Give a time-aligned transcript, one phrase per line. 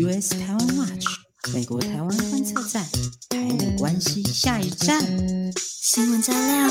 [0.00, 1.06] US 台湾 Watch
[1.52, 2.84] 美国台湾观测站，
[3.30, 5.00] 台美关系下一站，
[5.56, 6.70] 新闻加料，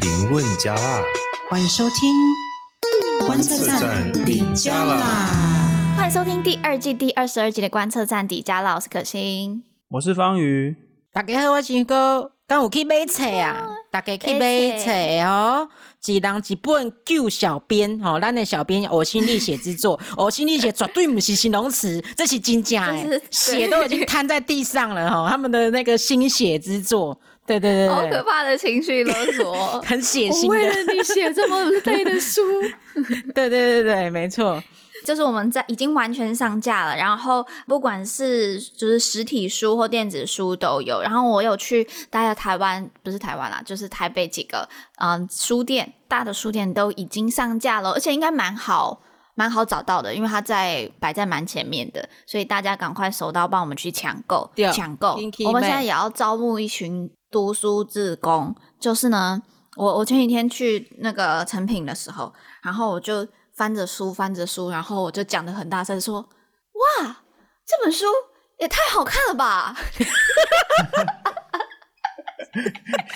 [0.00, 1.02] 评论加辣，
[1.50, 2.14] 欢迎收听
[3.26, 10.74] 观测站底加辣，欢迎收听第二季第二十二集的观测站底加辣，我是可心，我是方瑜，
[11.16, 14.90] 大家好，我是哥，刚有去买册啊，大家去买册
[15.24, 15.66] 哦。
[16.04, 32.42] 一人一本旧小编，吼、喔，咱的小编呕心沥血之作，呕 心沥血绝对不是形容词，这是真假哎， 血都已经摊在地上了哈， 他们的那个心血之作，对对对，对，好可怕的情绪勒索，很血腥的，为了你写这么累的书，
[33.34, 34.62] 对对对对，没错。
[35.06, 41.00] 就是我们在已经完全上架了，然后不管是就是实体书或电子书都有。
[41.00, 49.00] 然后我有去大家台湾，不是台湾啦，就是台北几个嗯书店，大的书店都已经上架了，而且应该蛮好
[49.36, 55.16] 蛮好找到的，因为它在摆在蛮前面的，所以大家赶快手刀帮我们去抢购抢购。
[55.46, 59.40] 我们现在也要招募一群读书志工，就是呢，
[59.76, 62.32] 我我前几天去那个成品的时候，
[62.64, 63.24] 然后我就。
[63.56, 66.20] 翻着书，翻着书，然后我就讲的很大声说
[67.00, 67.16] ：“哇，
[67.66, 68.04] 这本书
[68.58, 69.74] 也太好看了吧！”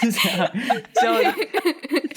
[0.00, 0.50] 是这样，
[0.94, 1.14] 叫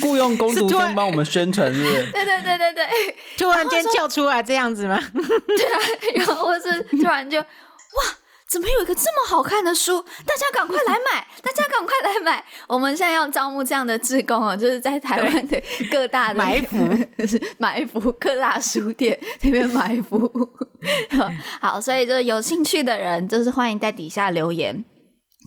[0.01, 2.11] 雇佣工读生帮我们宣传，是不是？
[2.11, 2.87] 对对对对对，
[3.37, 4.97] 突然间叫出来这样子吗？
[5.13, 5.79] 对啊，
[6.15, 7.45] 然后我是突然就哇。
[8.53, 9.99] 怎么有一个这么好看的书？
[10.27, 11.25] 大家赶快来买！
[11.41, 12.45] 大家赶快来买！
[12.67, 15.59] 我们现在要招募这样的志工哦，就是在台湾的
[15.89, 16.77] 各大的埋伏，
[17.57, 20.31] 埋伏各大书店那边埋伏。
[21.59, 24.85] 好，所以就是有兴趣的人，就是欢迎在底下留言。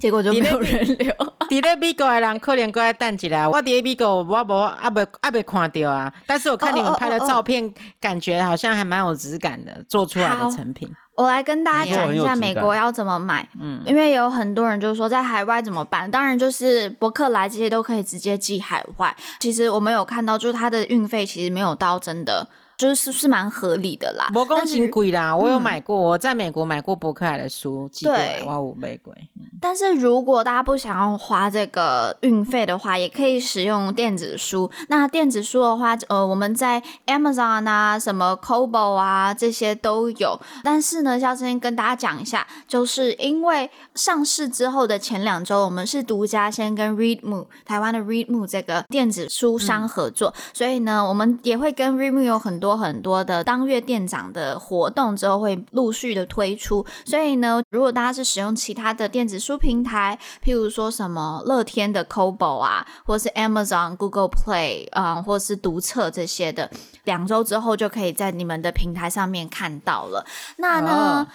[0.01, 1.15] 结果就没有人留。
[1.49, 6.13] 在在美国的人可能过来等一下，我在美国我无阿没阿没看到啊。
[6.27, 7.93] 但是我看你们拍的照片，oh, oh, oh, oh.
[8.01, 10.91] 感觉好像还蛮有质感的，做出来的成品。
[11.17, 19.17] 我来跟大家讲一下美国要怎么买，嗯，因为有很多人就是说在海外怎么办，当然就是博客来这些都可以直接寄海外。
[19.41, 22.47] 其实我们有看到，就是它的运费其实没有到真的。
[22.77, 25.35] 就是是蛮合理的啦，没说很贵啦。
[25.35, 29.15] 我有买过，我在美国买过博客来的书，对，哇，五倍贵。
[29.59, 34.71] 但是如果大家不想要花这个运费的话，也可以使用电子书。
[34.89, 40.39] 那电子书的话，呃，我们在 Amazon 啊、什么 Kobo 啊这些都有。
[40.63, 52.66] 但是呢，要先跟大家讲一下，就是因为上市之后的前两周，我们是独家先跟 Readmoo 台湾的 Readmoo 这个电子书商合作，嗯、所以呢，我们也会跟 Readmoo 有很多。
[52.67, 66.69] 多很多的当月店长的活动之后会陆续的推出，所以呢，如果大家是使用其他的电子书平台，譬如说什么乐天的 Kobo 啊，或是 Amazon、Google Play 啊、嗯，或是读册这些的，
[67.05, 70.27] 两周之后就可以在你们的平台上面看到了。
[70.57, 71.29] 那呢？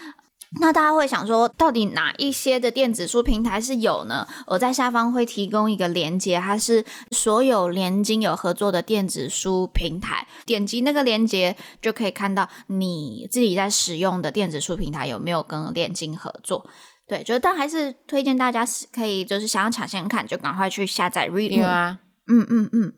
[0.54, 4.28] 哦那大家会想说，到底哪一些的电子书平台是有呢？
[4.46, 16.70] 我在下方会提供一个链接，它是所有联经有合作的电子书平台，点击那个链接就可以看到你自己在使用的电子书平台有没有跟联经合作。
[17.08, 22.00] 对，就但还是推荐大家可以，就是想要抢先看，就赶快去下载 Readmoo 啊。
[22.28, 22.94] 嗯嗯嗯，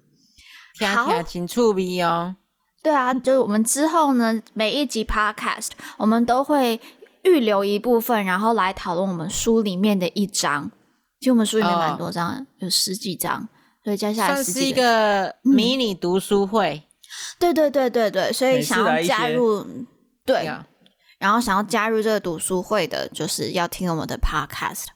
[0.96, 2.36] 好，请注意哦。
[2.82, 6.82] 对啊，就是我们之后呢，每一集 Podcast 我们都会。
[7.24, 10.72] 预留一部分，然后来讨论我们书里面的一章。
[11.20, 12.46] 其实我们书里面蛮多章，oh.
[12.60, 13.48] 有十几章，
[13.84, 16.76] 所以接下来算是一个迷你读书会。
[16.76, 16.84] 嗯、
[17.40, 19.66] 对对对对对，所以想要加入，
[20.26, 20.50] 对，
[21.18, 24.88] 然后想要加入这个读书会的，就是要听我们的 podcast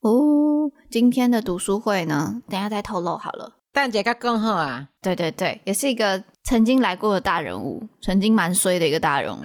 [0.00, 0.72] 哦。
[0.90, 3.57] 今天的读书会呢，等一下再透露好了。
[3.80, 4.84] 但这个更好啊！
[5.00, 9.40] 对对对，也是一个曾经来过的大人物，曾经蛮衰的一个大人物。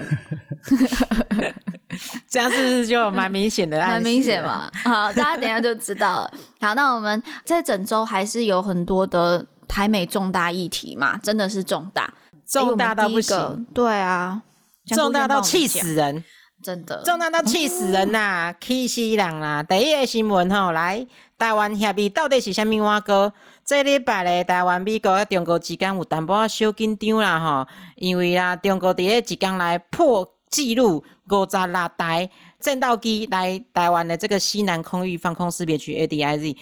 [2.28, 3.78] 这样是不是就蛮明显的？
[3.78, 4.72] 蛮明显嘛。
[4.84, 6.34] 好，大家等一下就知道了。
[6.60, 12.12] 好，那我们在整周还是有很多的台美重大议题嘛，真的是重大，
[12.48, 13.68] 重大到不行。
[13.72, 14.42] 对啊，
[14.88, 16.24] 重大到气死人，
[16.64, 19.62] 真的，重大到气死人呐、啊，气死人啦！
[19.62, 21.06] 第一个新闻吼，来，
[21.38, 23.32] 台湾协议到底是虾米碗糕？
[23.66, 32.30] 这礼拜咧，台湾、美国、中国之间有淡薄仔小紧张啦吼，因为啊，中国伫咧一工来破纪录五十六台
[32.60, 36.58] 战斗机来台湾的这个西南空域防空识别区 ADIZ，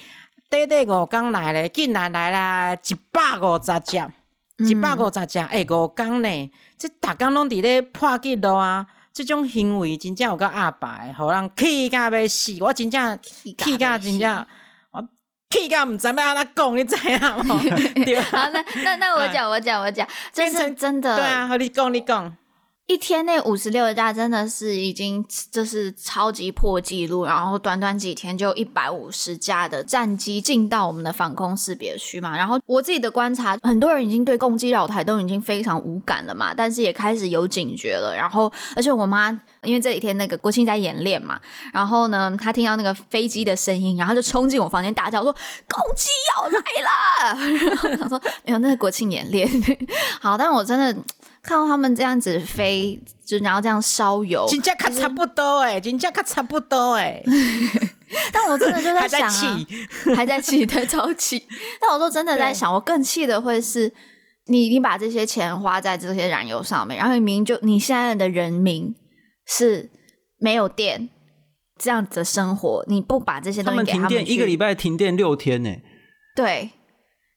[0.48, 3.98] 短短五天来咧，竟然来啦一百五十只，
[4.70, 8.86] 一百五十只，哎、嗯欸，五天呢，这大家拢伫咧破纪录啊！
[9.12, 14.46] 即种行为真正有够阿白，互人气甲要死，我真正气甲真正。
[15.52, 17.60] 气到唔知要安怎讲，你知影无？
[18.06, 21.16] 对好，那那那我讲，我讲，我讲，这是真的。
[21.16, 22.36] 对啊，和你讲，你讲。
[22.88, 32.36] 一天内五十六架真的是已经就是超级破纪录，然后短短几天就一百五十架的战机进到我们的防空识别区嘛。
[32.36, 38.14] 然后我自己的观察，很多人已经对共机绕台都已经非常无感了嘛，但是也开始有警觉了。
[38.14, 39.30] 然后，而且我妈
[39.64, 41.40] 因为这几天那个国庆在演练嘛，
[41.72, 45.32] 然后呢，她听到那个飞机的声音，然后就冲进我房间大叫说
[45.70, 47.40] ：“攻击要来了！”
[47.72, 49.50] 然后她说：“没有，那是国庆演练。
[50.20, 51.02] ”好，但我真的。
[51.42, 57.22] 看到他们这样子飞，就然后这样烧油，金价卡差不多哎，金价卡差不多哎。
[58.32, 59.68] 但我真的就在想、啊，还在气，
[60.16, 61.48] 还在气，对，超气。
[61.80, 63.92] 但我说真的在想，我更气的会是
[64.48, 68.94] 你，你把这些钱花在这些燃油上面，然后明明就你现在的人民
[69.48, 69.90] 是
[70.38, 71.10] 没有电
[71.80, 75.72] 这样子的生活，你不把这些东西给他们，停电一个礼拜停电六天呢？
[76.36, 76.70] 对，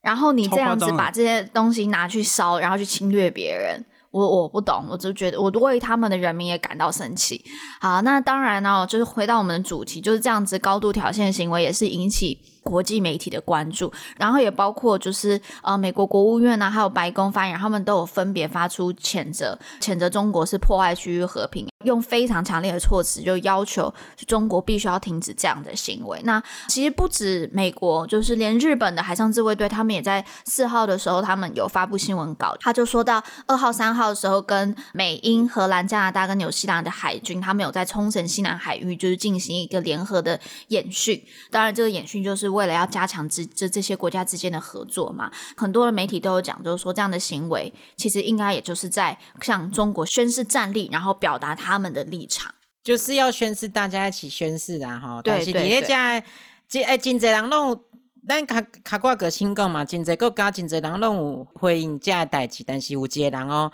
[0.01, 3.83] 然后你这样子把这些东西拿去烧，然后去侵略别人。
[4.15, 7.43] 我我不懂，我就觉得我为他们的人民也感到生气。
[7.81, 21.67] 好，那当然呢，就是回到我们的主题，就是这样子高度挑衅的行为也是引起国际媒体的关注，然后也包括就是呃美国国务院呢、啊，还有白宫发言人，他们都有分别发出谴责，谴责中国是破坏区域和平。
[21.83, 23.93] 用非常强烈的措辞，就要求
[24.25, 26.19] 中国必须要停止这样的行为。
[26.23, 40.39] 那其实不止美国，就是连日本的海上自卫队，他们也在四号的时候，他们有发布新闻稿，他就说到二号、三号的时候，跟美、英、荷兰、加拿大跟纽西兰的海军，他们有在冲绳西南海域就是进行一个联合的
[40.69, 41.21] 演训。
[41.51, 45.31] 当然，这个演训就是为了要加强之这这些国家之间的合作嘛。
[45.55, 51.75] 很多的媒体都有讲，就是说这样的行为其实应该也就是在向中国宣示战力，然后表达他。
[51.77, 54.97] 们的立场就是要宣誓，大家一起宣誓啊！
[54.97, 56.23] 哈，对对对，
[56.69, 57.77] 这哎，真侪人拢，
[58.25, 63.69] 咱卡卡挂个新讲嘛，真侪国家真侪人拢有回应这个代志，但是有一个人哦，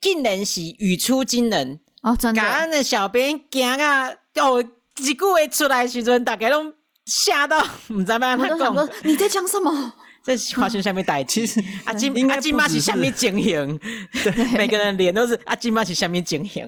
[0.00, 4.62] 竟然是语出惊人哦，真的，咱的小编惊啊，哦，
[4.98, 6.72] 一句话出来的时阵，大家拢
[7.06, 7.58] 吓到，
[7.88, 9.92] 唔知道要怎么讲，你在讲什么？
[10.22, 11.44] 这发生什么代志？
[11.44, 13.80] 其实阿金应该阿金妈是什么情形？
[14.22, 16.64] 对， 每个人脸都是阿金妈是什么情形？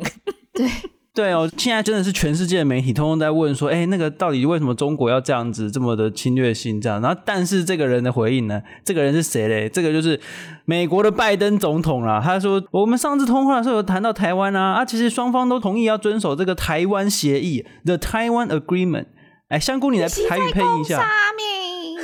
[0.52, 0.68] 对
[1.14, 7.00] 对哦，现在真的是全世界的媒体通通在问说，哎，那个到底为什么中国要这样子这么的侵略性这样？
[7.00, 8.60] 然后，但是这个人的回应呢？
[8.84, 9.68] 这个人是谁嘞？
[9.68, 10.20] 这个就是
[10.64, 12.20] 美国的拜登总统啦。
[12.20, 19.06] 他说，我们上次通话的时候有谈到台湾啊，啊，其实双方都同意要遵守这个台湾协议，The Taiwan Agreement。
[19.54, 21.08] 哎，香菇，你来台语配音一下。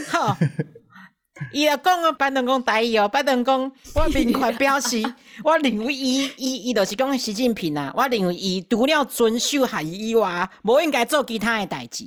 [0.09, 0.37] 好。
[1.53, 3.61] 伊就讲啊，拜登讲台语哦，拜登讲，
[3.97, 5.03] 我明确表示，
[5.43, 12.05] 我认为伊伊伊就是讲习近平啊，我认为伊除了遵守协议以外，无应该做其他的代志。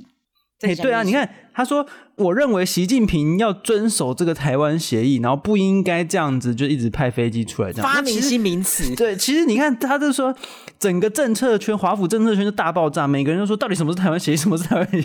[0.60, 1.86] 哎、欸，对啊，你看，他说。
[2.16, 8.88] 我认为习近平要遵守这个台湾协议，然后不应该这样子就一直派飞机出来这样发明新名词。
[8.94, 10.32] 对，其实你看，他就说
[10.78, 14.98] 整个政策圈，华府政策圈就大爆炸，每个人都说到底什么是台湾协议，什么是台湾协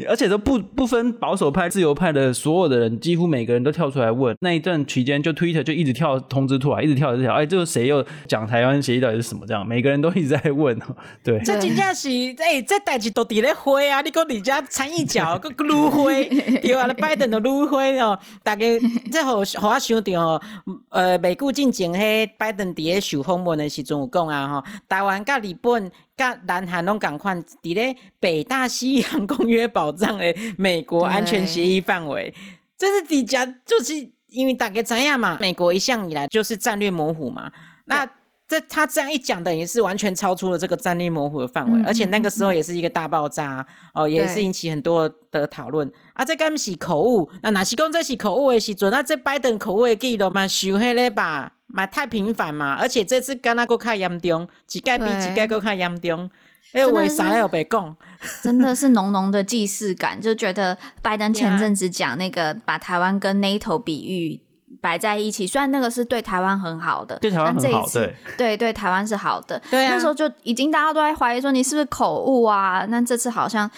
[0.00, 4.36] 议， 而且都不不分保守派、自由派的所有的人，几乎每个人都跳出来问。
[4.40, 9.46] 那一段期间，就 Twitter 就一直跳通知出来，一直跳一直跳，哎，这个谁又讲台湾协议到底是什么？
[9.46, 10.76] 这样每个人都一直在问。
[11.22, 12.08] 对，这真正是
[12.38, 14.00] 哎，这代志都伫咧灰啊！
[14.00, 16.28] 你讲你家参一脚 个撸灰。
[16.60, 18.64] 对啊，拜登的芦灰哦，大家
[19.10, 20.42] 这好好啊想到哦，
[20.90, 32.32] 呃，美国进前迄拜登伫咧受访问的时阵有讲啊吼，台湾甲日本甲南韩拢共款伫咧北大西洋公约保障的美国安全协议范围，
[32.76, 33.94] 这是底下就是
[34.28, 37.50] 因为大家知影嘛，美国一向以来就是战略模糊嘛，
[37.86, 38.08] 那。
[38.48, 45.90] 这他这样一讲，等于是完全超出了这个战力模糊的范围，嗯、而且那个时候也是一个大爆炸、嗯、哦，也是引起很多的讨论。
[46.12, 47.28] 啊，这敢是口误？
[47.42, 48.88] 那哪是讲这是口误的时阵？
[48.90, 56.30] 那这拜登口误的记录嘛，受迄个吧，嘛太频繁嘛，而且这次敢那阁较严重，一届比一届阁较严重。
[56.72, 57.96] 哎，为啥要被讲？
[58.42, 64.40] 真的是浓浓的既视感，就觉得拜登前阵子讲那个把台湾跟 NATO 比喻。
[64.80, 69.60] 摆在一起，虽然那个是对台湾很好的，对台湾很好，对对对台湾是好的。
[69.70, 72.84] 对啊，那时候就已经大家都在怀疑说你是不是口误啊？
[72.88, 73.70] 那这次好像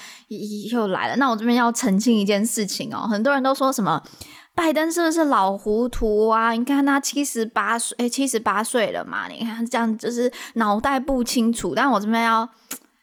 [0.71, 1.16] 又来了。
[1.16, 4.02] 那我这边要澄清一件事情哦，很多人都说什么
[4.54, 6.52] 拜登是不是老糊涂啊？
[6.59, 9.28] 你看他七十八岁，哎，七十八岁了嘛？
[9.28, 11.75] 你看这样就是脑袋不清楚。
[11.75, 12.49] 但我这边要。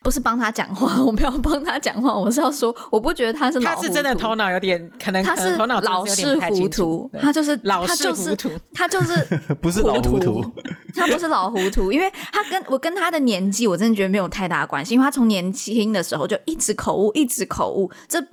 [0.06, 9.16] 不是帮他讲话，我没有帮他讲话，我是要说，我不觉得他是老糊涂，他是真的头脑有点可能，他是老是糊涂，他就是 老是糊涂，他就是
[9.60, 10.46] 不是老糊涂，
[10.94, 18.24] 他不是老糊涂，因为他跟我跟他的年纪，我真的觉得没有太大关系，因为他从年轻的时候就一直口误，一直口误，这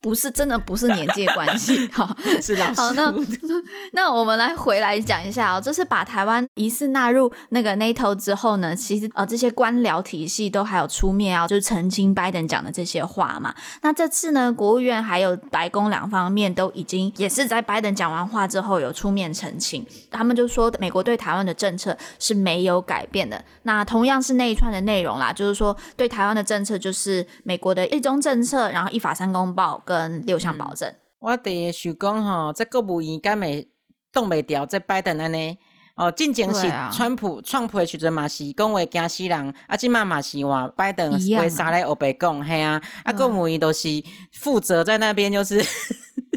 [0.00, 2.80] 不是真的不是年纪的关系， 好，是老师。
[2.80, 3.12] 好，那
[3.92, 13.52] 那我们来回来讲一下哦，这是把台湾疑似纳入那个 NATO 之后呢，其实呃这些官僚体系都还有出面啊，就是澄清拜登讲的这些话嘛。
[13.82, 23.44] 那这次呢，国务院还有白宫两方面都已经也是在拜登讲完话之后有出面澄清，他们就说美国对台湾的政策是没有改变的。
[23.64, 29.82] 那同样是那一串的内容啦，就是说对台湾的政策就是美国的一中政策，然后一法三公报。
[29.88, 33.66] 跟六项保证，嗯、我第想讲吼，这国务院敢会
[34.12, 35.56] 挡袂掉这拜登安尼。
[35.96, 43.88] 哦，进前是川普，川普的时阵嘛是讲话惊死人，啊，即嘛嘛是话拜登为啥来欧白讲，嘿啊，啊，国务院都是
[44.32, 45.64] 负责在那边就是。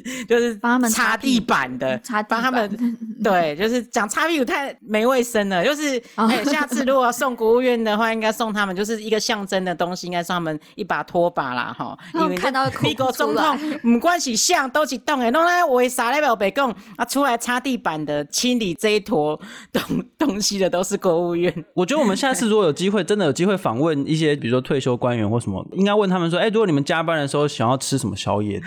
[0.27, 2.70] 就是帮他们擦地板的，擦帮他们
[3.24, 5.63] 对，就是讲擦屁股太没卫生了。
[5.63, 11.98] 就是 哎，下次如果要送国务院的话，应该送他们就是一个象征的东西，应该送他们一把拖把啦，哈。
[12.13, 17.05] 因为看到美国总统，不管是像都是动诶，弄来为啥来表北讲啊？
[17.05, 19.39] 出来擦地板的、清理这一坨
[19.72, 19.84] 东
[20.17, 21.53] 东西的都是国务院。
[21.74, 28.60] 我觉得我们下次如果有机会，真的有机会访问一些，比如说退休官员或什么，应该问他们说，哎，如果你们加班的时候想要吃什么宵夜？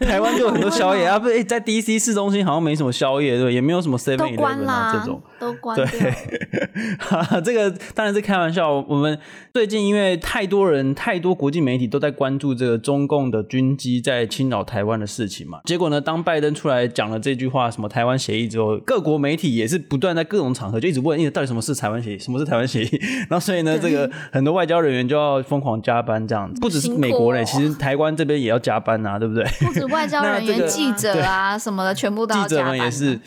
[0.00, 0.39] 台湾。
[0.40, 5.86] 有很多宵夜 啊，不是在 DC 市中心好像没什么宵夜，对，也没有什么 Seven Eleven 啊这种，都关了。
[5.86, 6.12] 对，
[7.44, 8.70] 这个当然是开玩笑。
[8.88, 9.18] 我们
[9.52, 23.00] 最近因为太多人、太多国际媒体都在关注这个中共的军机在侵扰台湾的事情嘛，结果呢，当拜登出来讲了这句话，什么台湾协议之后，各国媒体也是不断在各种场合就一直问，一直到底什么是台湾协议，什么是台湾协议？
[23.28, 29.44] 然后所以呢，这个很多外交人员就要疯狂加班，这样子，不只是美国人，其实台湾这边也要加班啊，对不对？
[29.60, 30.20] 不止外交。
[30.38, 32.46] 人员、记者啊什么的，全部都要。
[32.46, 33.18] 记者们也是。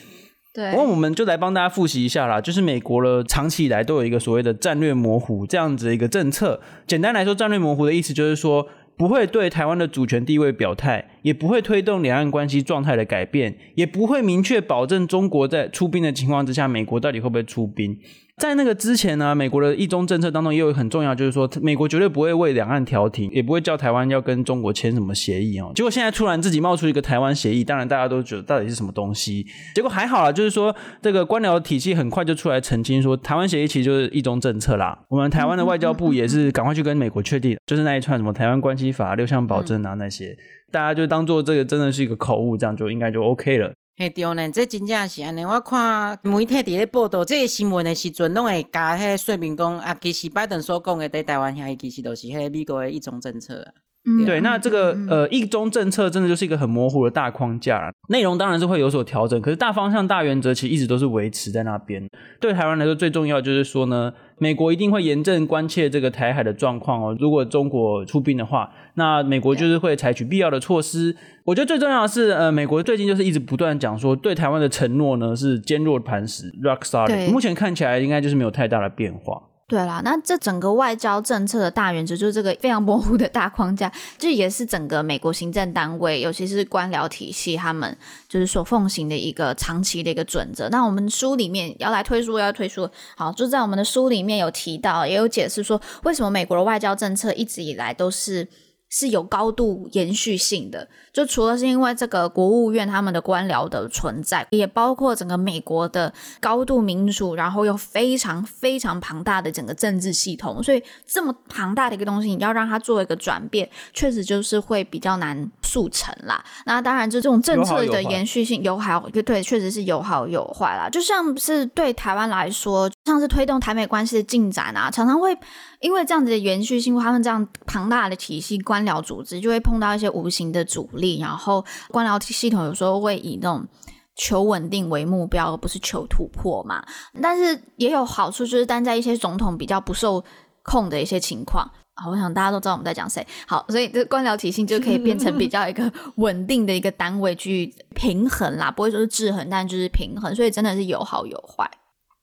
[0.54, 2.40] 对，不过我们就来帮大家复习一下啦。
[2.40, 6.62] 就是美国的长期以来都有一个所谓的战略模糊这样子的一个政策。
[6.86, 17.98] 简单来说，战略模糊的意思就是说，不会对台湾的主权地位表态，也不会推动两岸关系状态的改变，也不会明确保证中国在出兵的情况之下，美国到底会不会出兵。
[18.38, 25.72] 在那个之前呢，美国的一中政策当中也有很重要，就是说美国绝对不会为两岸调停，也不会叫台湾要跟中国签什么协议哦。
[25.76, 29.46] 结果现在突然自己冒出一个台湾协议，当然大家都觉得到底是什么东西？
[29.76, 34.98] 结果还好啦，就是说这个官僚体系很快就出来澄清说，台湾协议其实就是一中政策啦。
[35.10, 40.36] 我们台湾的外交部也是赶快去跟美国确定，就是那一串什么台湾关系法、六项保证啊那些，
[40.74, 43.72] 大家就当做这个真的是一个口误，这样就应该就 OK 了。
[43.96, 45.46] 嘿，对呢，这真正是安尼。
[45.46, 53.64] 我看媒体伫咧报道这个新闻的时阵，拢会加迄个说明讲啊，其实拜登所讲的对台湾其实都是迄个美国的一中政策。
[54.06, 62.06] 嗯，对，那这个呃一中政策真的就是一个很模糊的大框架，内容当然是会有所调整，可是大方向、大原则其实一直都是维持在那边。
[62.42, 67.16] 对台湾来说，最重要就是说呢，美国一定会严正关切这个台海的状况哦。
[67.20, 71.16] 如果中国出兵的话，那美国就是会采取必要的措施。
[71.46, 77.32] 我觉得最重要的是，呃，美国最近就是一直不断讲说，对台湾的承诺呢是坚若磐石，rock solid。
[77.32, 79.42] 目前看起来应该就是没有太大的变化。
[79.66, 90.70] 对啦，那这整个外交政策的大原则就是这个非常模糊的大框架，这也是整个美国行政单位，尤其是官僚体系，他们就是所奉行的一个长期的一个准则。
[90.70, 98.48] 那我们书里面要来推书，要推书，好，就在我们的书里面有提到，也有解释说，为什么美国的外交政策一直以来都是。
[98.94, 116.46] 是有高度延续性的，就除了是因为这个国务院他们的官僚的存在，也包括整个美国的高度民主，然后又非常非常庞大的整个政治系统，所以这么庞大的一个东西，你要让它做一个转变，确实就是会比较难速成啦。
[116.68, 120.88] 那当然，就这种政策的延续性有好有，对，确实是有好有坏啦。
[120.88, 125.36] 就像是对台湾来说，像是推动台美关系的进展啊，常常会。
[125.84, 133.68] 因为这样子的延续性，他们这样庞大的体系官僚组织就会碰到一些无形的阻力，然后官僚系统有时候会以那种
[134.16, 136.82] 求稳定为目标，而不是求突破嘛。
[137.22, 140.24] 但是也有好处，就是但在一些总统比较不受
[140.64, 143.28] 控的一些情况，啊，我想大家都知道我们在讲谁。
[143.46, 150.34] 好，所以这官僚体系就可以变成比较一个稳定的一个单位去平衡啦，不会说是制衡，但就是平衡。
[150.34, 151.70] 所以真的是有好有坏。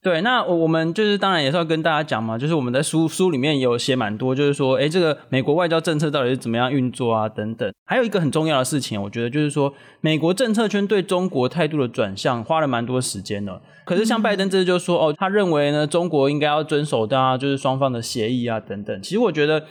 [0.03, 7.71] 对，那我们就是当然也是要跟大家讲嘛，就是我们在书书里面有写蛮多，就是说，诶，这个美国外交政策到底是怎么样运作啊，等等。
[7.85, 13.61] 还有一个很重要的事情，我觉得就是说，美国政策圈对中国态度的转向花了蛮多时间的。
[13.85, 19.03] 可是像拜登这次就说，哦，他认为呢，中国应该要遵守大家就是双方的协议啊，等等。
[19.03, 19.65] 其实我觉得。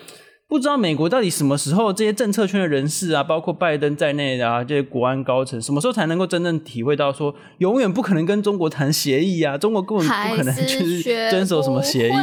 [0.49, 9.55] 不知道美国到底什么时候这些政策圈的人士啊，包括拜登在内的啊，这些国安高层，什么时候才能够真正体会到说，永远不可能跟中国谈协议啊？
[9.55, 12.13] 中国根本不可能去遵守什么协议。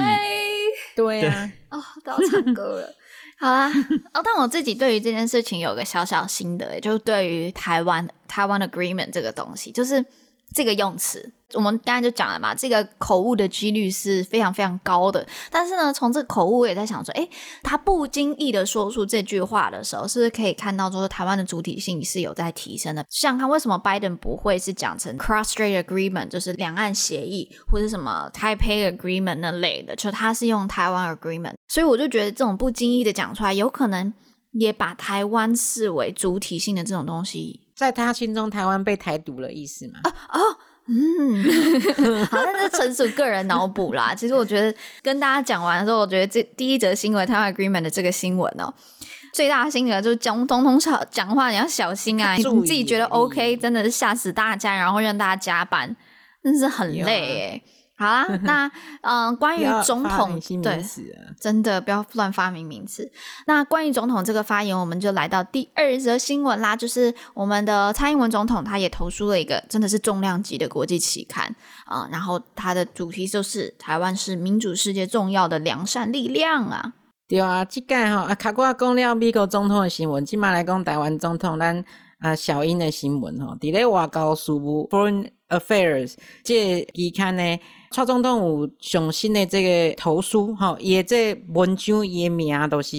[0.96, 2.92] 对呀、啊，哦，都要唱歌了。
[3.38, 3.70] 好啦，
[4.12, 10.04] 哦，但我自己对于这件事情有个小小心得，就是对于台湾台湾 agreement 这个东西，就是
[10.52, 11.32] 这个用词。
[11.54, 15.24] 我们刚才就讲了嘛，这个口误的几率是非常非常高的。
[15.50, 17.28] 但是呢，从这个口误，我也在想说，诶，
[17.62, 23.04] 他不经意的说出这句话的时候，是不是可以看到说台湾的主体性是有在提升的？
[23.08, 31.54] 像他为什么拜登不会是讲成 Cross-Strait Agreement，就是两岸协议，或者什么 Taipei Agreement 那类的，就他是用台湾 Agreement。
[31.68, 34.12] 所以我就觉得这种不经意的讲出来，有可能
[34.52, 40.00] 也把台湾视为主体性的这种东西，在他心中，台湾被台独了意思吗？
[40.02, 40.40] 啊哦。
[40.88, 41.44] 嗯，
[42.30, 44.14] 好，那是纯属个人脑补啦。
[44.16, 48.74] 其实我觉得跟大家讲完之后，我觉得这第一则新闻，台湾 agreement 的这个新闻哦、喔，
[49.32, 55.96] 最大的心得就是讲通通讲讲话你要小心啊，你自己觉得 OK，真的是吓死大家，然后让大家加班，
[56.42, 57.62] 真是很累诶。
[57.98, 60.84] 好啦， 那嗯、呃，关于总统对，
[61.40, 63.10] 真的不要乱发明名词。
[63.46, 71.46] 那关于总统这个发言，我们就来到第二则新闻啦，就是我们的蔡英文总统，他也投书了一个真的是重量级的国际期刊
[71.86, 76.92] 啊、呃，然后他的主题就是台湾是民主世界重要的良善力量啊。
[77.26, 81.82] 对啊，这个哈啊，卡过讲了美国总统的新闻，今嘛来讲台湾总统咱
[82.18, 87.58] 啊小英的新闻哈，伫咧外交事务 Foreign Affairs 这期刊呢。
[87.96, 92.94] 蔡总统有上新的这个投书，哈，也这文章伊名都是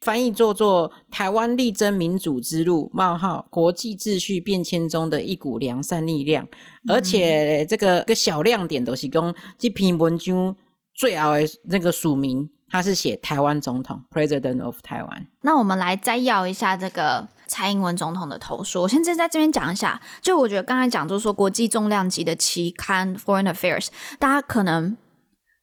[0.00, 6.48] 翻译做做台湾力争民主之路冒号国际秩序变迁中的一股良善力量，
[6.88, 10.56] 而且这个个小亮点都是讲这篇文章
[10.94, 15.26] 最后的那个署名，他是写台湾总统 President of Taiwan。
[15.42, 17.28] 那我们来摘要一下这个。
[17.48, 20.00] 蔡英文总统的投书，我现在在这边讲一下。
[20.20, 23.86] 就我觉得刚才讲，就是说国际重量级的期刊《Foreign Affairs》，
[24.18, 24.96] 大家可能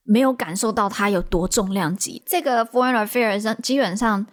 [0.04, 2.22] 没有感受到它有多重量级。
[2.26, 4.26] 这个《Foreign Affairs》基本上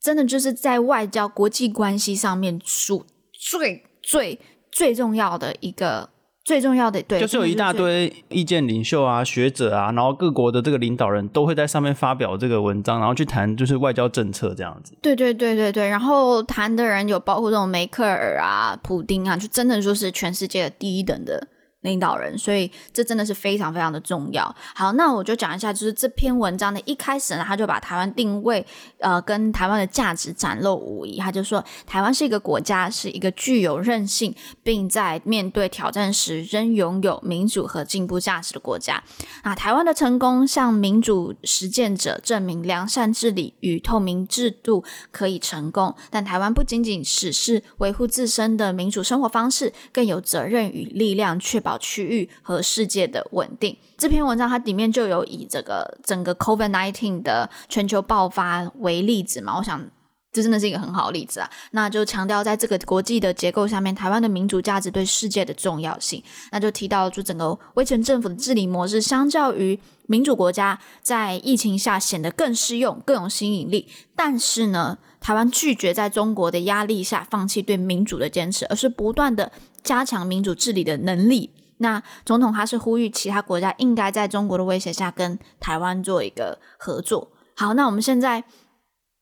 [0.00, 4.38] 真的就是在外交国际关系上面属最最
[4.70, 6.10] 最重要的一个。
[6.44, 14.94] 最重要的对，就是有一大堆意见领袖啊、学者啊，然后各国的这个领导人都会在上面发表这个文章，然后去谈就是外交政策这样子。
[15.02, 21.46] 对对对对对，然后谈的人有包括这种梅克尔啊、普丁啊，就真的就是全世界的第一等的。
[21.82, 24.54] 领导人，所以这真的是非常非常的重要。
[24.74, 28.64] 好，那我就讲一下，就是这篇文章的一开始呢，他就把台湾定位，
[28.98, 31.18] 呃，跟台湾的价值展露无遗。
[31.18, 39.02] 他就说，台湾是一个国家，是一个具有韧性，并在面对挑战时仍拥有民主和进步价值的国家。
[39.42, 45.94] 啊，台湾的成功向民主实践者证明，良善治理与透明制度可以成功。
[46.10, 51.69] 但台湾不仅仅只是维护自身的民主生活方式，更有责任与力量确保。
[51.78, 53.76] 区域和世界的稳定。
[53.96, 59.84] 这篇文章它里面就有以这个整个 COVID-19 的全球爆发为例子嘛，我想
[60.32, 61.50] 这真的是一个很好的例子啊。
[61.72, 66.22] 那就强调在这个国际的结构下面，台湾的民主价值对世界的重要性。
[66.52, 73.88] 那就提到就整个威权政府的治理模式，相较于民主国家，在疫情下显得更适用、更有吸引力。
[74.14, 79.50] 但是呢，台湾拒绝在中国的压力下放弃对民主的坚持，而是不断的
[79.82, 81.50] 加强民主治理的能力。
[81.82, 87.32] 那总统他是呼吁其他国家应该在中国的威胁下跟台湾做一个合作。
[87.56, 88.44] 好，那我们现在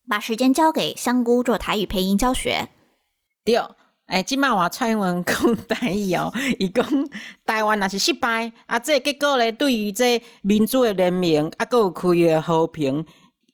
[0.07, 2.67] 把时间交给香菇做台语配音教学。
[3.45, 3.55] 对，
[4.07, 6.85] 哎，今麦我蔡英文 讲台语哦，伊讲
[7.45, 13.05] 台湾若是失败，啊，这结果咧，对于这民主的人民啊，阁有区域的和平，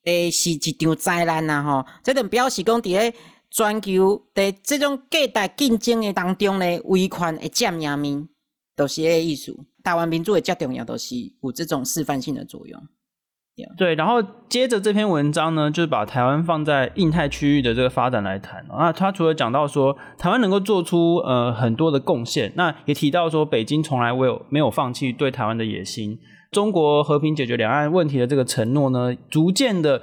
[0.05, 1.85] 诶，是一场灾难呐，吼。
[2.03, 3.13] 这等表示讲，伫咧
[3.51, 8.29] 全球伫这种价值竞争的当中咧，威权会占赢面。
[8.75, 12.81] 都是艺术，台湾民族也较重要，都是有这种示范性的作用。
[13.77, 18.65] 对，然后接着这篇文章呢，就是把台湾放在印太区域的这个发展来谈。
[18.67, 26.19] 那他除了讲到说台湾能够做出呃很多的贡献，那也提到说北京从来没有没有放弃对台湾的野心，
[26.51, 30.01] 中国和平解决两岸问题的这个承诺呢，逐渐的。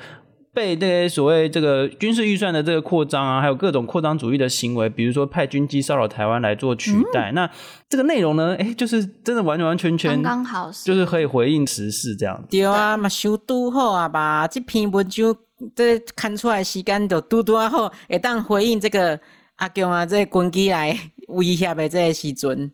[0.55, 7.51] 被这些所谓这个军事预算的这个扩张啊，还有各种扩张主义的行为，比如说派军机骚扰台湾来做取代，嗯、那
[7.89, 12.49] 这个内容呢，哎，就是真的完完全全刚刚好，就是可以回应时事这样子。
[12.51, 15.35] 对啊，嘛修都好啊吧，这篇文章
[15.75, 19.19] 这看出来时间就拄拄好，会当回应这个
[19.57, 22.71] 阿强啊，这军机来威胁的这个时阵。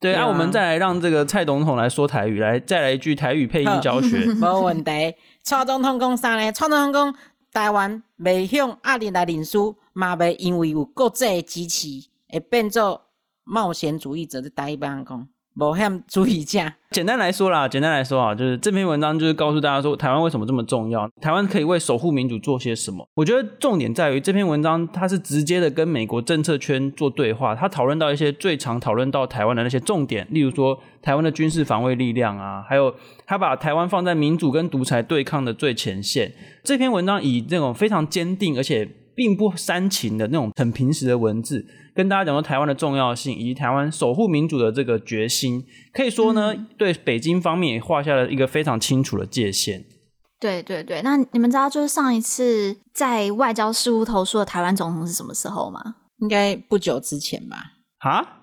[0.00, 4.90] 对啊，我们再来让这个蔡总统来说台语，来再来一句台语配音教学， 没问题。
[5.42, 6.52] 蔡总统讲啥呢？
[6.52, 7.14] 蔡总统讲，
[7.52, 11.88] 台湾未向压力来认输，嘛未因为有国际支持，
[12.28, 13.02] 会变做
[13.42, 14.40] 冒险主义者。
[14.40, 15.28] 的台湾讲，
[15.58, 16.76] 无遐注意价。
[16.92, 23.06] 简单来说啦，简单来说啊，就是这篇文章就是告诉大家说，台湾为什么这么重要，台湾可以为守护民主做些什么。
[23.14, 32.94] 我觉得重点在于这篇文章，它是直接的跟美国政策圈做对话，它讨论到一些最常讨论到台湾的那些重点，例如说台湾的军事防卫力量啊，还有
[33.26, 36.32] 他把台湾放在民主跟独裁对抗的最前线。
[36.62, 41.66] 这篇文章以这种非常坚定而且并不煽情的那种很平实的文字。
[41.92, 49.84] 跟大家讲说台湾的重要性，以及台湾守护民主的这个决心，可以说呢，嗯、对北京方面也画下了一个非常清楚的界限。
[50.38, 55.96] 对对对，那你们知道就是上一次在外交事务投诉的台湾总统是什么时候吗？
[56.20, 57.56] 应该不久之前吧？
[57.98, 58.42] 哈，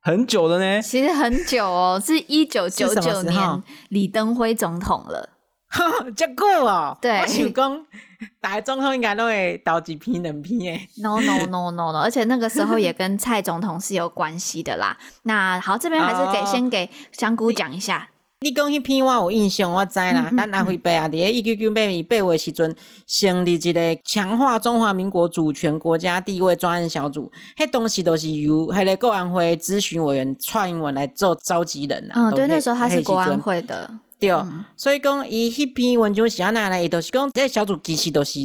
[0.00, 0.80] 很久了呢。
[0.80, 5.28] 其实很久哦，是一九九九年李登辉总统了。
[5.68, 5.82] 哈，
[6.16, 6.96] 这久哦。
[7.00, 7.86] 对，我想讲。
[8.40, 10.88] 大总统应该都会投一批两批诶。
[10.96, 14.96] No no no no no，而且那个时候也跟蔡总统是有关系的啦。
[15.22, 18.08] 那好，这边还是给、oh, 先给香菇讲一下。
[18.40, 20.32] 你讲迄篇我有印象，我知啦。
[20.36, 22.74] 咱阿辉伯啊，伫一九九八年八月时阵，
[23.06, 27.30] 成立一个强化中华民国主权国家地位专案小组。
[27.56, 32.30] 迄当时都是由迄个国安会咨询委员蔡英文来做召集人啊。
[32.30, 33.88] 嗯，对，那时候他是国安会的。
[34.18, 36.84] 对，嗯、所以讲伊迄篇文章写哪来呢？
[36.84, 38.40] 伊都是讲这个小组其实都是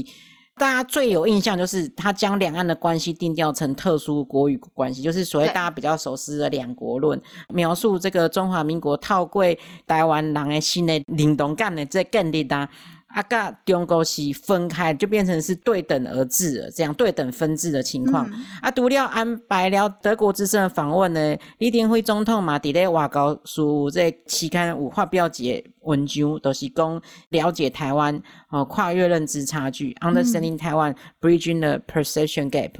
[0.55, 9.43] 大家最有印象，就是他将两岸的关系定调成特殊国与国关系，就是所谓大家比较熟悉的两国论，描述这个中华民国套过
[9.87, 12.69] 台湾人的新的认同感的这建立的。
[13.13, 18.27] 啊，甲中国是分开，就变成是对等而治了，这样对等分治的情况。
[18.33, 32.71] 嗯、啊，除了安排了德国之声的访问呢，李登辉总统嘛，伫咧外交书这期刊有发表一个文章，都、就是讲了解台湾哦，跨越认知差距、嗯、，understanding Taiwan bridging the perception gap，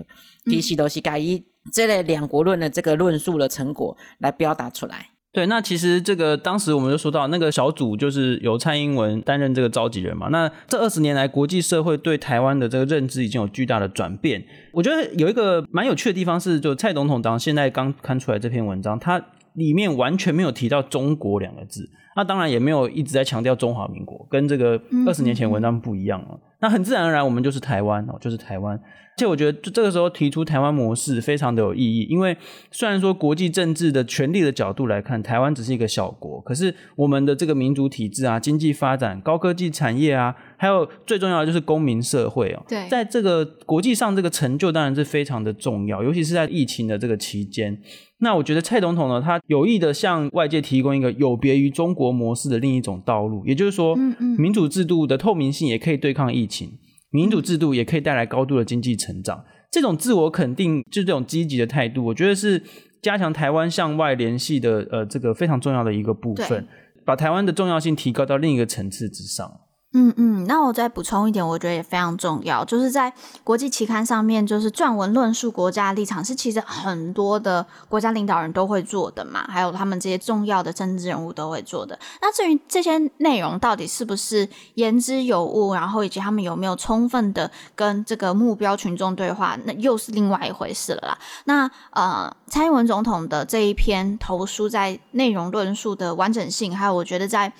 [0.45, 5.09] 其实都是该以这类两国论的这个论述的成果来表达出来。
[5.33, 10.27] 对，那其实这个当时我们就说到，那个小组就是由蔡英文担任这个召集人嘛。
[10.29, 14.45] 那这二十年来，国际社会对台湾的这个认知已经有巨大的转变。
[14.71, 19.19] 我觉得有一个蛮有趣的地方是，就蔡总统当现在刚刊出来这篇文章，他
[19.53, 21.89] 里面完全没有提到中国两个字。
[22.15, 26.27] 那当然也没有一直在强调中华民国，跟这个二十年前文章不一样了。
[26.29, 26.52] 嗯嗯嗯。
[26.63, 28.73] 那很自然而然，我们就是台湾哦，就是台湾。
[28.75, 32.35] 而且我觉得，就这个时候提出台湾模式非常的有意义，因为
[32.71, 47.77] 虽然说国际政治的权力的角度来看，台湾只是一个小国，可是我们的这个民主体制啊、经济发展、高科技产业啊，还有最重要的就是公民社会哦，对，在这个国际上这个成就当然是非常的重要，尤其是在疫情的这个期间。
[48.23, 53.95] 那我觉得蔡总统呢，他有意的向外界提供一个有别于中国模式的另一种道路，也就是说，
[54.37, 56.79] 民主制度的透明性也可以对抗疫情。
[57.11, 62.63] 民主制度也可以带来高度的经济成长，这种自我肯定，就这种积极的态度，我觉得是
[63.03, 66.67] 加强台湾向外联系的呃这个非常重要的一个部分，
[67.05, 69.51] 把台湾的重要性提高到另一个层次之上。
[69.95, 81.97] 嗯嗯，那我再补充一点，我觉得也非常重要，就是在国际期刊上面，就是撰文论述国家立场，是其实很多的国家领导人都会做的嘛，还有他们这些重要的政治人物都会做的。
[82.21, 91.17] 那至于这些内容到底是不是言之有物，然后以及他们有没有充分的跟这个目标群众对话，那又是另外一回事了啦。
[91.45, 97.53] 那呃，蔡英文总统的这一篇投书在内容论述的完整性，还有我觉得在。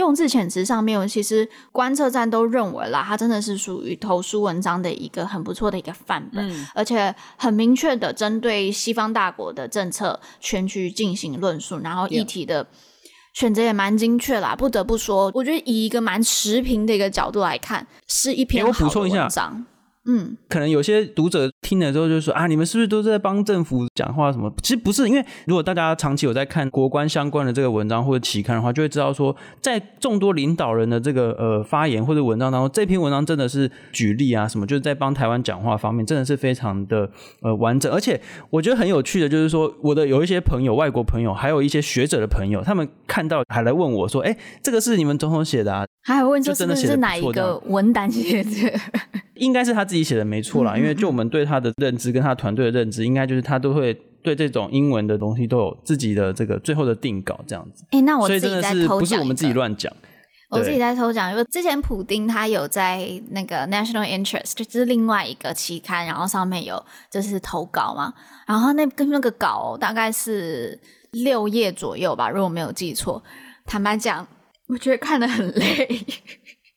[0.00, 12.66] 用字遣词上面，其实观测站都认为啦，它真的是属于投书文章的一个很不错的一个范本，嗯、而且很明确的针对西方大国的政策全去进行论述，然后议题的
[13.34, 14.56] 选择也蛮精确啦。
[14.56, 19.66] 不得不说，我觉得以一个蛮持平的一个角度来看，是一篇好的文章。
[20.06, 24.52] 嗯，可能有些读者听了之后就说啊，你们是不是都在帮政府讲话什么？
[24.62, 37.08] 其实不是，因为如果大家长期有在看国关相关的这个文章或者期刊的话，就会知道说，在众多领导人的这个呃发言或者文章当中，这篇文章真的是举例啊什么，就是在帮台湾讲话方面，真的是非常的
[37.42, 37.92] 呃完整。
[37.92, 45.86] 而且我觉得很有趣的，就是说我的有一些朋友，外国朋友，还有一些学者的朋友，他们看到还来问我说，哎，这个是你们总统写的啊？
[46.02, 48.50] 还有问说是不是哪一个文胆写的？
[49.34, 57.84] 应该是他自己写的没错啦，因为就我们对他的认知跟他团队的认知，应该就是他都会对这种英文的东西都有自己的这个最后的定稿这样子。
[57.90, 59.92] 哎、欸，那我自己在偷讲，所以真的是不是我们自己乱讲。
[60.50, 68.12] 我自己在偷讲，因为之前普丁他有在那个 National Interest，就是另外一个期刊，然后上面有就是投稿嘛，
[68.48, 70.76] 然后那跟那个稿大概是
[71.12, 73.22] 六页左右吧，如果没有记错。
[73.64, 74.26] 坦白讲，
[74.66, 75.86] 我觉得看得很累。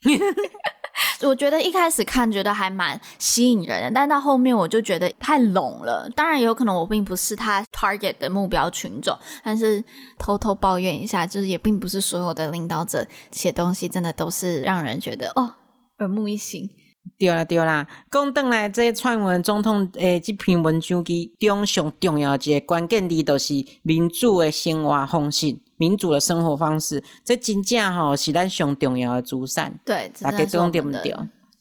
[1.28, 6.10] 我觉得一开始看觉得还蛮吸引人的，但到后面我就觉得太笼了。
[6.16, 9.84] 当然有可能我并不是他 target 的目标群众，但是
[10.20, 15.54] 偷偷抱怨一下，就是也并不是所有的领导者写东西真的都是让人觉得哦
[16.00, 16.70] 耳目一新。
[17.18, 25.58] 对啦对啦，讲转来这串文总统诶，这篇文章其中上重要一个关键字就是民主的生活方式。
[25.84, 29.70] 民主的生活方式，这真正吼是咱上重要的资产。
[29.84, 31.14] 对，大家都对不对？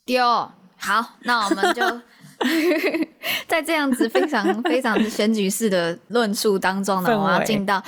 [0.07, 0.21] 对，
[0.77, 1.83] 好，那我们就
[3.49, 7.83] 在这样子非常 非常选举式的论述当中呢，我们要进到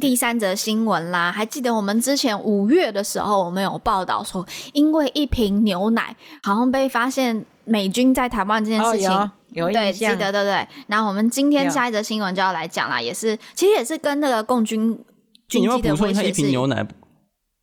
[0.00, 1.32] 第三则新闻啦。
[1.32, 10.68] 还记得我们之前五月的时候，我们有报道说，因为一瓶牛奶好像被发现美军在台湾这件事情，哦、有，有对，记得对对。
[10.86, 14.98] 然后我们今天下一则新闻就要来讲啦，也是其实也是跟那个共军。
[15.52, 16.86] 你要补充一下一瓶牛奶，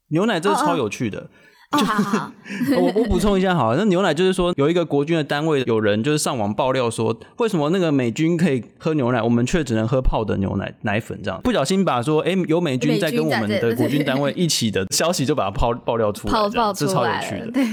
[0.09, 1.19] 牛奶这是超有趣的。
[1.71, 2.31] 哦哦、好好
[2.81, 17.51] 我我补充一下好，那牛奶就是说有一个国军的单位有人就是上网爆料说，为什么那个美军可以喝牛奶，我们却只能喝泡的牛奶奶粉这样，不小心把说哎、欸、有美军在跟我们的国军单位一起的消息就把它爆爆料出来，泡爆出来，这超有趣的。
[17.51, 17.65] 对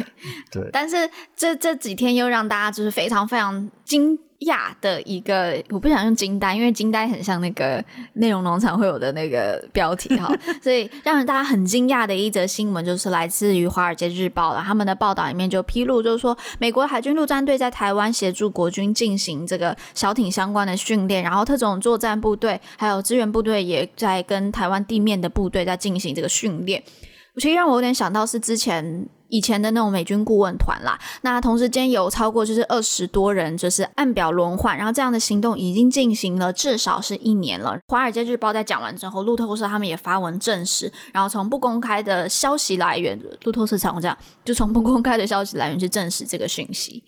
[0.53, 4.17] 对，但是这这几天又让大家就是非常非常惊。
[4.47, 14.63] 亚的一个，我不想用惊呆，因为惊呆很像那个内容农场会有的那个标题哈， 所以让人大家很惊讶的一则新闻就是来自于《华尔街日报》了。
[14.65, 26.81] 他们的报道里面就披露，就是说美国海军陆战队在台湾协助国军进行这个小艇相关的训练，然后特种作战部队还有支援部队也在跟台湾地面的部队在进行这个训练。
[27.37, 29.09] 其实让我有点想到是之前。
[29.29, 37.79] 以前的那种美军顾问团啦，那同时间有超过就是二十多人，就是按表轮换，然后这样的行动已经进行了至少是一年了。
[37.89, 47.03] 华尔街日报在讲完之后，路透社他们也发文证实，然后从不公开的消息来源，路透社常这样，就从不公开的消息来源去证实这个讯息。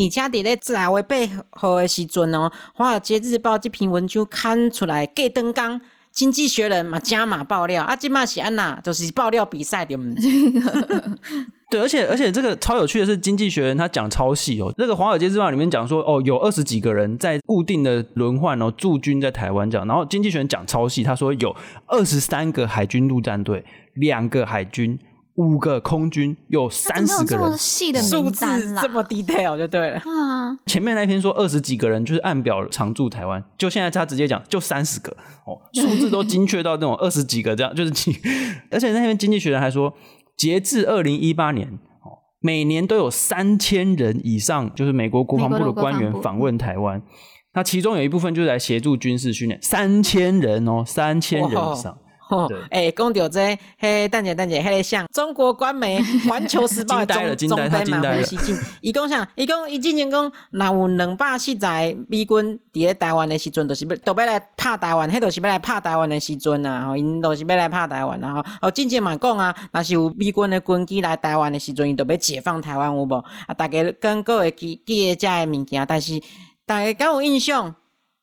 [0.00, 5.80] 而且伫咧十月八号的时阵哦，华尔街日报这篇文章刊出来，隔登岗。
[6.10, 9.96] 经济学人嘛加码爆料啊，即嘛是安娜就是爆料比赛的。
[11.70, 14.72] 对，而且而且这个超有趣的是，经济学人他讲超细哦。
[14.78, 19.86] 那个华尔街日报里面讲说，哦，有二十几个人在固定的轮换哦驻军在台湾这样。
[19.86, 21.54] 然后经济学人讲超细，他说有
[21.86, 24.98] 二十三个海军陆战队，两个海军。
[25.38, 28.44] 五个空军有三十个人，细的数字
[28.82, 29.96] 这么 detail 就对了。
[29.98, 38.18] 啊，前面那篇说二十几个人就是按表常驻台湾，就现在他直接讲就三十个哦，数字都精确到那种二十几个这样，就是几。
[38.68, 39.94] 而且那篇经济学人还说，
[40.38, 47.02] 截至二零一八年哦，每年都有三千人以上，就是美国国防部的官员访问台湾，
[47.54, 51.98] 那其中有一部分就是来协助军事训练，三千人哦，三千人以上。
[52.36, 59.26] 哦，哎，讲到这，嘿，等下等下，迄个像中国官媒《环球时报》的 总总编嘛胡锡进，伊讲啥？
[59.34, 61.68] 伊讲伊之前讲，若有两百四十个
[62.08, 73.24] 美军伫咧台湾的时阵，就是要都要来拍台湾，迄就是要来拍台湾的时阵啊，吼，因都是要来拍台湾，啊，吼哦，真正嘛讲啊，若是有美军的军机来台湾的时阵，伊都要解放台湾，有无？
[73.46, 76.20] 啊，大家跟各位记记得这个物件，但是
[76.66, 77.74] 大家敢有印象？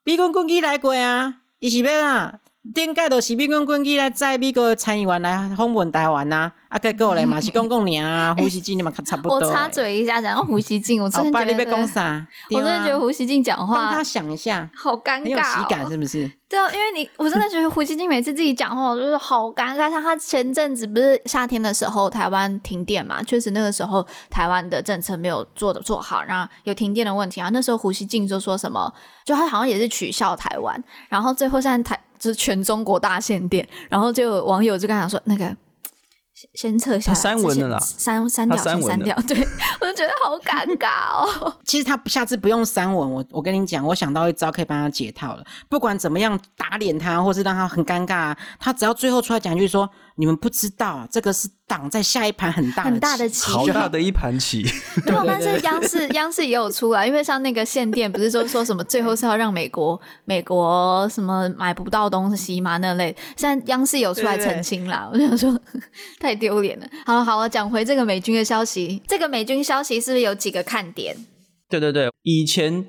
[0.03, 2.35] 美军军机来过啊，伊是要啊？
[2.73, 9.37] 顶个就是美国军机来载美国参议员来访问台湾呐，啊，结果嘞嘛是讲讲尔啊， 胡锡进你嘛差不多。
[9.37, 11.77] 我插嘴一下，讲胡锡进，我真的觉得，
[12.51, 16.29] 我真的觉得胡锡进讲话，帮他想一下，好尴尬，很有喜感是不是？
[16.49, 19.89] 对啊，因为你，我真的觉得胡锡进每次自己讲话，我就是好尴尬。
[19.89, 27.49] 像他前阵子不是夏天的时候，台湾停电嘛，确实那个时候台湾的政策没有做的做好，然后有停电的问题啊。
[27.53, 31.97] 那时候胡锡进就说什么，就他好像也是取笑台湾，然后最后现在台。
[32.17, 35.53] 就是全中国大限电，然后就有网友就跟他说：“那个
[36.53, 39.37] 先撤下来，删文了啦，删删掉，先删掉。”对，
[39.81, 41.53] 我就觉得好尴尬哦。
[41.65, 45.43] 其实他下次不用删文，我我跟你讲，我想到一招可以帮他解套了。
[45.67, 49.89] 不管怎么样打脸他，或是让他很尴尬，他只要最后出来讲一句说。
[50.17, 54.63] 你们不知道，这个是挡在下一盘很大很大的棋，好大的一盘棋。
[55.05, 65.09] 对，但是央视央视也有出来，因为像那个限电，不是说说什么最后是要让美国美国什么买不到东西嘛那类，现在央视有出来澄清啦。
[65.11, 65.61] 对对对，我想说
[66.19, 66.87] 太丢脸了。
[67.05, 71.15] 好了好了，讲回这个美军的消息，这个美军消息是不是有几个看点？
[71.69, 72.85] 对对对，以前。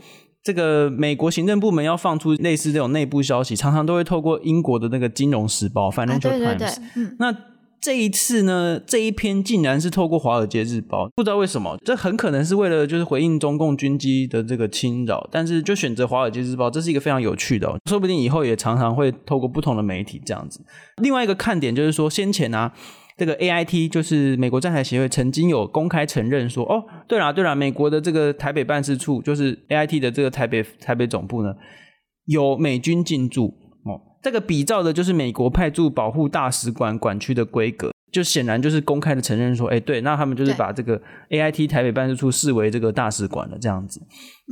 [0.47, 6.77] 这个美国行政部门要放出类似这种内部消息，常常都会透过英国的那个《金融时报》（Financial Times）。
[7.19, 7.37] 那
[7.81, 20.61] 这一次呢，这一篇竟然是透过《华尔街日报》，不知道为什么，这很可能是为了就是回应中共军机的这个侵扰，但是就选择《华尔街日报》，这是一个非常有趣的哦，说不定以后也常常会透过不同的媒体这样子。
[21.03, 22.73] 另外一个看点就是说，先前啊。
[23.17, 31.55] 这个 AIT 就是美国站台协会曾经有公开承认说，哦，对啦对啦，美国的这个台北办事处就是 AIT 的这个台北台北总部呢，
[32.27, 37.91] 有美军进驻哦，这个比照的就是美国派驻保护大使馆管区的规格。
[38.13, 44.01] 就显然就是公开的承认说，哎，对，那他们就是把这个 AIT 台北办事处视为这个大使馆了，这样子。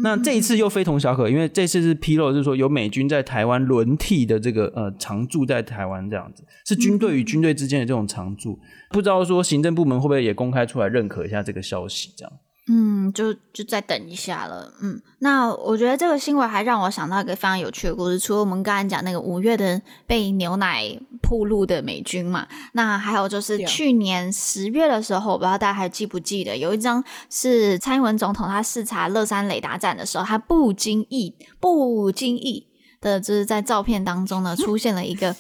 [0.03, 8.59] 那这一次又非同小可，因为这次是披露，就是说有美军在台湾轮替的这个呃常驻在台湾这样子，是军队与军队之间的这种常驻。
[8.91, 12.33] 不知道说行政部门会不会也公开出来认可一下这个消息，这样。
[12.67, 14.73] 嗯，就就再等一下了。
[14.81, 18.19] 嗯，那我觉得这个新闻还让我想到一个非常有趣的故事。
[18.19, 32.67] 除了我们刚才讲那个五月的被牛奶铺路的美军嘛，那还有就是去年十月的时候，我不知道大家还记不记得，有一张是蔡英文总统他视察乐山雷达站的时候，他不经意、不经意
[33.01, 35.37] 的，就是在照片当中呢出现了一个。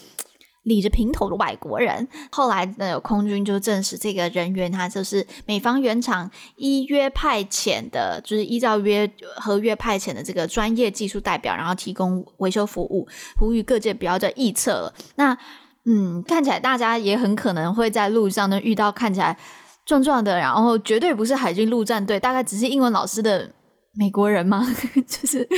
[0.64, 13.07] 理着平头的外国人，后来呢，有空军就证实这个人员他就是美方原厂依约派遣的，就是依照约合约派遣的这个专业技术代表，然后提供维修服务，
[13.38, 14.94] 呼吁各界不要再臆测了。
[15.16, 15.37] 那
[15.85, 19.38] 嗯，看起来大家也很可能会在路上呢遇到看起来
[19.87, 23.50] 壮壮的，然后绝对不是海军陆战队，大概只是英文老师的。
[23.96, 24.66] 美国人吗？
[25.07, 25.48] 就是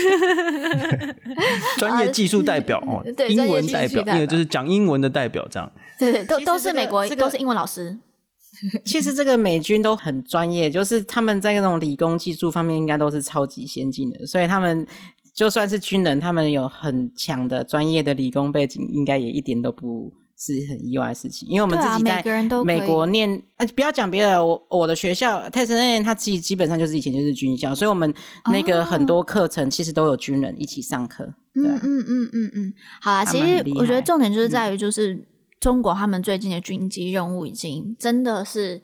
[1.78, 5.72] 专业技术代表哦，对，英文代表，那个就是讲英文的代表，这样。
[5.98, 7.98] 对对，都都是美国，这个、都是英文老师。
[8.84, 14.86] 其实这个美军都很专业，就是他们在那种理工技术方面应该都是超级先进的，所以他们
[15.34, 20.12] 就算是军人，他们有很强的专业的理工背景，应该也一点都不。
[20.38, 22.22] 是很意外的事情，因为我们自己在
[22.64, 23.42] 美国念，
[23.74, 28.12] 不要讲别的，我我的学校 Texas 他自己基本上就是以前就是军校，所以我们
[28.52, 31.24] 那个很多课程其实都有军人一起上课。
[31.54, 35.26] 嗯嗯嗯嗯嗯，好啊，其实我觉得重点就是在于，就是
[35.58, 38.82] 中国他们最近的军机任务已经真的是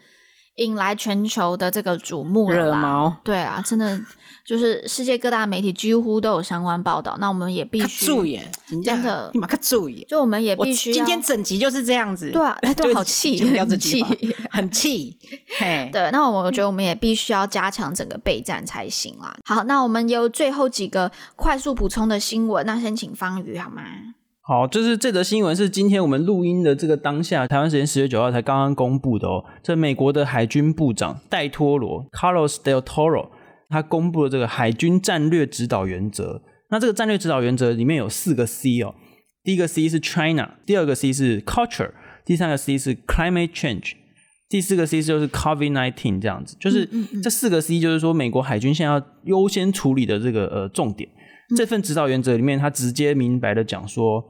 [0.57, 3.17] 引来全球的这个瞩目了，惹毛。
[3.25, 4.01] 对啊，真的。
[4.45, 8.41] 就是世界各大媒体几乎都有相关报道，那我们也必须注意，
[8.85, 10.93] 真的，你马上注意，就我们也必须。
[10.93, 14.05] 今天整集就是这样子，对啊， 都好气，很气，
[14.51, 15.17] 很气。
[15.59, 19.33] 嘿，对，那我觉得我们也必须要加强整个备战才行啦。
[19.45, 23.83] 好，那我们有最后几个快速补充的新闻，那先请方宇好吗？
[24.45, 29.45] 好，就是这则新闻是今天我们录音的这个当下，台湾时间十月九号才刚刚公布的哦。
[29.63, 33.29] 这美国的海军部长戴托罗 Carlos Del Toro。
[33.69, 36.43] 他公布了这个海军战略指导原则。
[36.71, 38.95] 那这个战略指导原则里面有四个 C 哦。
[39.43, 41.93] 第一个 C 是 China，第二个 C 是 Culture，
[42.27, 43.93] 第三个 C 是 Climate Change，
[44.51, 46.55] 第四个 C 就是 COVID-19 这样子。
[46.61, 46.87] 就是
[47.23, 51.09] 这四个 C，就是说美国海军现在要优先处理的这个呃重点。
[51.57, 54.23] 这份指导原则里面，他直接明白的讲说。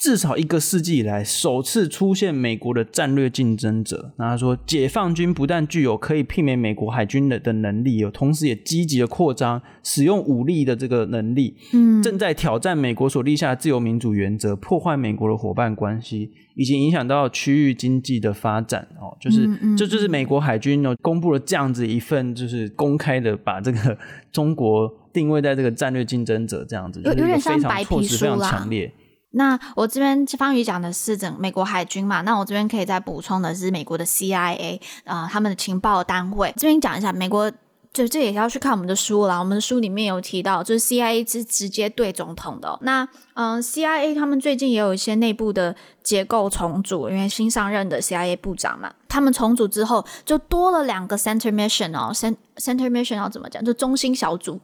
[0.00, 4.14] 至少一个世纪以来，首次出现美国的战略竞争者。
[4.16, 11.54] 那他说，解放军不但具有可以媲美美国海军的的能力，有同时也积极的扩张使用武力的这个能力。
[11.74, 18.88] 嗯，正在挑战美国所立下的自由民主原则，破坏美国的伙伴关系，以及影响到区域经济的发展。
[18.98, 23.98] 哦，就是，这、嗯嗯、就，就是美国海军呢，公布了这样子一份，就是公开的把这个
[24.32, 28.90] 中国定位在这个战略竞争者这样子，有点像白皮书啦，就是、非常措辞非常强烈。
[29.32, 36.52] 那我这边方宇讲的是整美国海军嘛，那我这边可以再补充的是美国的 CIA 啊、他们的情报单位。
[36.56, 37.50] 这边讲一下，美国
[37.92, 39.38] 就这也要去看我们的书啦。
[39.38, 42.76] 我们的书里面有提到，就是 CIA 是直接对总统的。
[42.82, 53.64] 那嗯、，CIA 他们最近也有一些内部的结构重组，因为新上任的 CIA 部长嘛，他们重组之后就多了两个 Center Mission 哦，Center Mission 要怎么讲？
[53.64, 54.60] 就中心小组。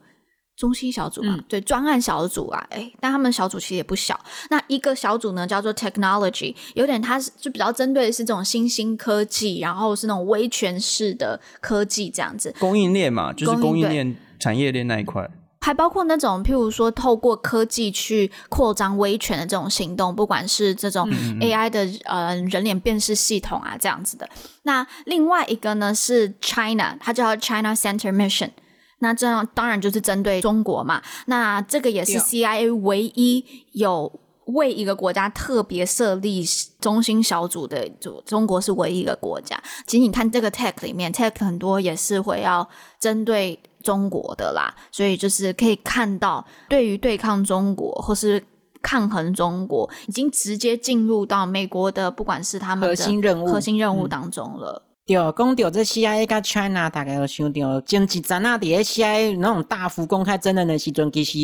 [0.56, 4.18] 中心小组嘛，嗯、对，专案小组啊，诶，但他们小组其实也不小。
[4.48, 12.54] 那一个小组呢，叫做 Technology，有点它是就比较针对的是这种新兴科技，然后是那种威权式的科技这样子。
[12.58, 15.28] 供应链嘛，就是供应链产业链那一块，
[15.60, 21.06] 还包括那种譬如说透过科技去扩张威权的这种行动，不管是这种
[21.38, 24.26] AI 的呃人脸辨识系统啊这样子的。
[24.62, 28.52] 那另外一个呢是 China，它叫 China Center Mission。
[28.98, 31.02] 那这样当然就是针对中国嘛。
[31.26, 36.44] 那这个也是 CIA 唯一有为一个国家特别设立
[36.80, 39.60] 中心小组的，就中国是唯一一个国家。
[39.86, 42.68] 其实你看这个 tech 里面，tech 很多也是会要
[43.00, 44.74] 针对中国的啦。
[44.92, 48.42] 所以就是可以看到，对于对抗中国或是
[48.80, 54.85] 抗衡中国，已经直接进入到美国的不管是他们的核心任务核心任务当中了。
[55.06, 61.38] 对，讲到这 CIA 甲 China，大概有想到前一阵啊，伫 CIA 那种大幅公开争论的时阵，其实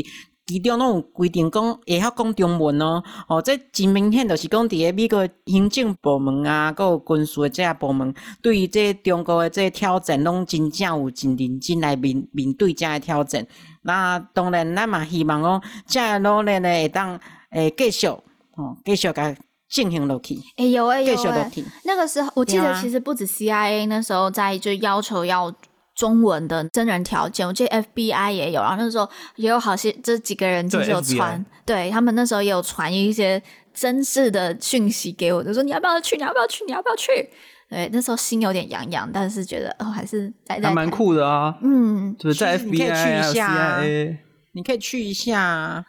[0.44, 3.00] 其中拢有规定讲会晓讲中文哦。
[3.28, 13.46] 哦，这真明显就是讲伫个美国行政部门啊，搁有军事的这个部门，对于这中国的这挑战，拢真正有真认真来面面对这挑战。
[13.82, 17.16] 那当然，咱嘛希望讲，这努力呢会当
[17.50, 19.32] 诶继续哦，继续甲
[19.72, 20.36] 进行落去。
[20.56, 25.52] 哎、欸、有哎、欸、有哎、欸，那个时候我记得其实不止 CIA 那时候在就要求要。
[25.94, 29.06] 中文的真人条件，我记得 FBI 也有，然后那时候
[29.36, 33.40] 也有好些这几个人就是有传，对他们那时候也有传一些
[33.74, 37.28] 真实的讯息给我，就说你要不要去，你要不要去，你要不要去？
[37.68, 44.16] 对，那时候心有点痒痒，但是觉得哦，还是还蛮酷的啊，嗯，就是在 FBI 你可以去一下、啊，CIA，
[44.52, 45.84] 你可以去一下、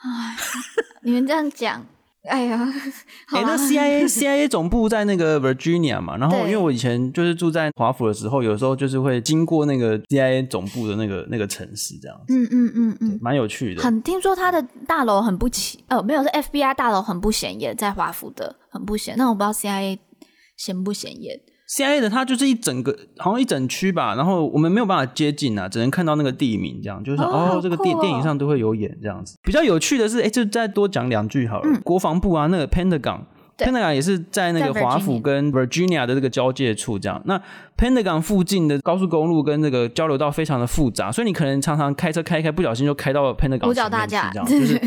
[1.03, 1.85] 你们这样讲。
[2.29, 2.57] 哎呀，
[3.33, 13.81] 哎、欸，那 CIA CIA 总部在那个 Virginia 嘛，然后因为我以前就是住在华府的时候，有时候就是会经过那个 CIA 总部的那个那个城市，这样子，嗯嗯嗯嗯，蛮有趣的。
[13.83, 19.99] 很听说它的大楼很不起，呃，没有是 FBI 大楼很不显眼，在华府的很不显，那我不知道 CIA
[20.55, 21.39] 显不显眼。
[21.75, 29.35] CIA 的它就是一整个，好像一整区吧，然后我们没有办法接近啊，只能看到那个地名，这样就是哦，哦，这个电电影上都会有演这样子。
[29.41, 31.67] 比较有趣的是，哎，就再多讲两句好了。
[31.67, 37.19] 嗯、国防部啊，那个 Pentagon，Pentagon 也是在那个华府跟 Virginia 的这个交界处，这样。
[37.25, 37.41] 那
[37.75, 44.79] Pentagon 附近的高速公路跟那个交流道非常的复杂，所以你可能常常开车开一开，不小心就开到了 Pentagon 五角大厦，这样就是。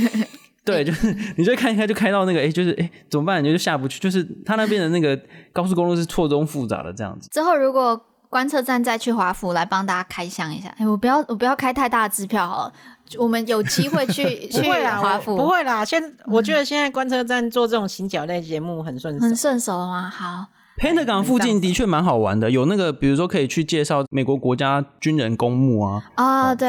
[0.67, 3.43] 对，就是你就看一看，就开到那个，哎，就是哎，怎么办？
[3.43, 5.19] 你就下不去，就是他那边的那个
[5.53, 7.29] 高速公路是错综复杂的这样子。
[7.31, 7.99] 之后如果
[8.29, 12.73] 观测站再去华府来帮大家开箱一下，哎，我不要，我不要开太大的支票好了。
[13.17, 14.62] 我们有机会去 去
[15.01, 15.85] 华府，不会啦。
[15.85, 20.11] 现我觉得现在观测站做这种行脚类节目很顺手，很顺手吗？
[20.12, 20.47] 好
[20.77, 26.69] ，Pentagon 附近的确蛮好玩的，有那个比如说可以去介绍美国国家军人公墓啊，啊，对，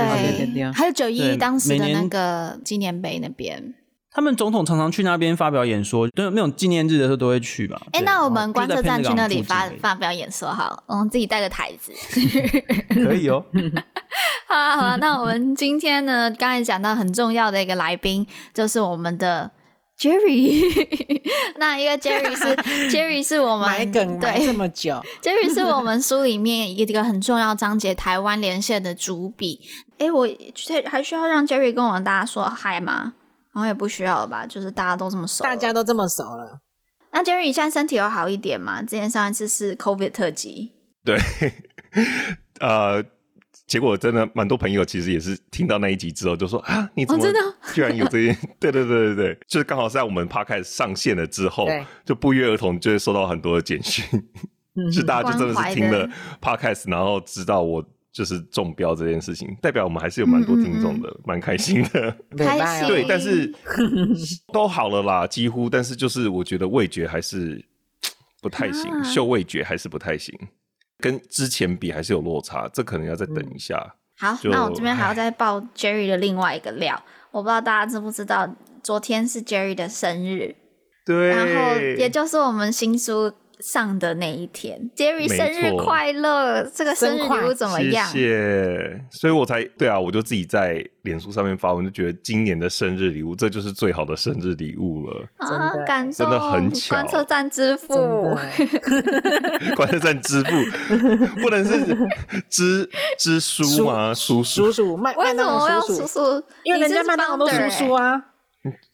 [0.72, 3.74] 还有九一一当时的那个纪念碑那边。
[4.18, 7.80] 他们总统常常去那边发表演说，对那种纪念日的时候都会去吧。
[7.92, 11.94] 哎、欸，那我们观测站去那里发发表演说好，我们自己带个台子，
[13.06, 13.46] 可以哦。
[14.50, 14.96] 好啊，好啊。
[14.96, 19.52] 那我们今天呢，刚才讲到很重要的一个来宾，就是我们的
[20.00, 20.64] Jerry。
[21.60, 22.56] 那一个 Jerry 是
[22.90, 29.62] Jerry 是我们埋梗埋这么久，Jerry 是我们书里面一个很重要章节台湾连线的主笔。
[30.00, 30.28] 哎、欸，我
[30.86, 33.14] 还需要让 Jerry 跟我们大家说嗨吗？
[33.60, 36.60] 我也不需要了吧，就是大家都这么熟，大家都这么熟了。
[37.12, 38.82] 那 Jerry，你现在身体有好一点吗？
[38.84, 41.18] 之前上一次是 COVID 特辑，对，
[42.60, 43.04] 呃，
[43.66, 47.26] 结果真的蛮多朋友其实也是听到那一集之后就说啊，你怎么
[47.74, 48.38] 居然有这些？
[48.60, 51.68] 对对对对对，就是刚好在我们 Podcast 上线了之后，
[52.06, 54.06] 就不约而同就会收到很多的简讯，
[54.94, 56.08] 是大家就真的是听了
[56.40, 57.84] Podcast，然后知道我。
[58.18, 62.18] 就是中标这件事情，代表我们还是有蛮多听众的，蛮、嗯嗯嗯、开心的。
[62.36, 62.88] 开心。
[62.88, 63.54] 对，但是
[64.52, 65.70] 都好了啦，几乎。
[65.70, 67.64] 但是就是我觉得味觉还是
[68.42, 70.36] 不太行，啊、嗅味觉还是不太行，
[70.98, 73.78] 跟之前比还是有落差，这可能要再等一下。
[74.20, 77.00] 嗯、好，那我这边还要再爆 Jerry 的另外一个料，
[77.30, 78.52] 我不知道大家知不知道，
[78.82, 80.56] 昨天是 Jerry 的生日，
[81.06, 83.32] 对，然后也就是我们新书。
[83.60, 86.64] 上的那一天，Jerry 生日快乐！
[86.74, 88.08] 这个生日礼物怎么样？
[88.08, 89.02] 谢谢。
[89.12, 95.26] 所以我才对啊，我就自己在脸书上面发文，就觉得今年的生日礼物，这就是最好的生日礼物了。
[95.38, 96.96] 啊，感动，真的很巧。
[96.96, 97.96] 观测站之父，
[99.76, 100.52] 观测站之父，
[101.42, 101.98] 不能是
[102.50, 104.14] 支支书吗？
[104.14, 106.44] 叔叔，叔叔，麦为什么要叔叔？
[106.64, 108.24] 因为人家麦当劳都叔叔啊。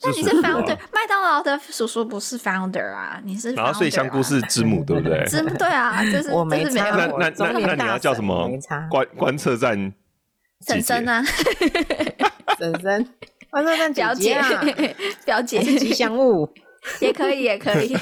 [0.01, 3.19] 那你是 founder，麦当劳的叔叔不是 founder 啊？
[3.23, 5.23] 你是、啊，然后所以香菇是之母，对不对？
[5.25, 6.89] 之母对啊，就是我没差。
[6.91, 8.49] 那那那那你要叫什么？
[8.89, 9.93] 观观测站
[10.67, 11.23] 婶婶啊，
[12.57, 13.09] 婶婶，
[13.49, 14.63] 观测站表姐啊，
[15.25, 16.49] 表姐 吉祥物
[16.99, 17.95] 也可以，也可以。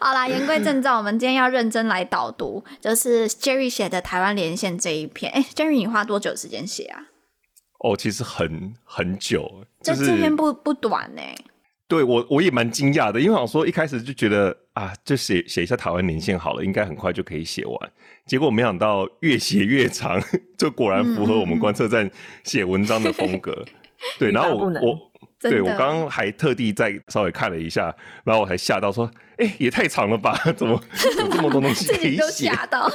[0.00, 5.32] 好啦，言归正传，我们今天要认真来导读，就是 Jerry 写的台湾连线这一篇。
[5.32, 7.00] 哎，Jerry，你花多久时间写啊？
[7.80, 11.22] 哦，其实很很久，就是这篇不不短呢。
[11.86, 17.92] 对我我也蛮惊讶的，因为我说一开始就觉得啊，就写写一下台湾年限好了，应该很快就可以写完。
[18.26, 20.18] 结果没想到越写越长，
[20.56, 22.10] 就果然符合我们观测站
[22.42, 23.52] 写文章的风格。
[23.62, 23.72] 嗯、
[24.18, 24.98] 对，然后我我
[25.38, 30.34] 对我刚刚还特地再稍微看了一下，然后我还吓到说，哎、欸，也太长了吧？
[30.56, 30.82] 怎么
[31.20, 32.48] 有这么多东西可以写？
[32.48, 32.90] 吓到。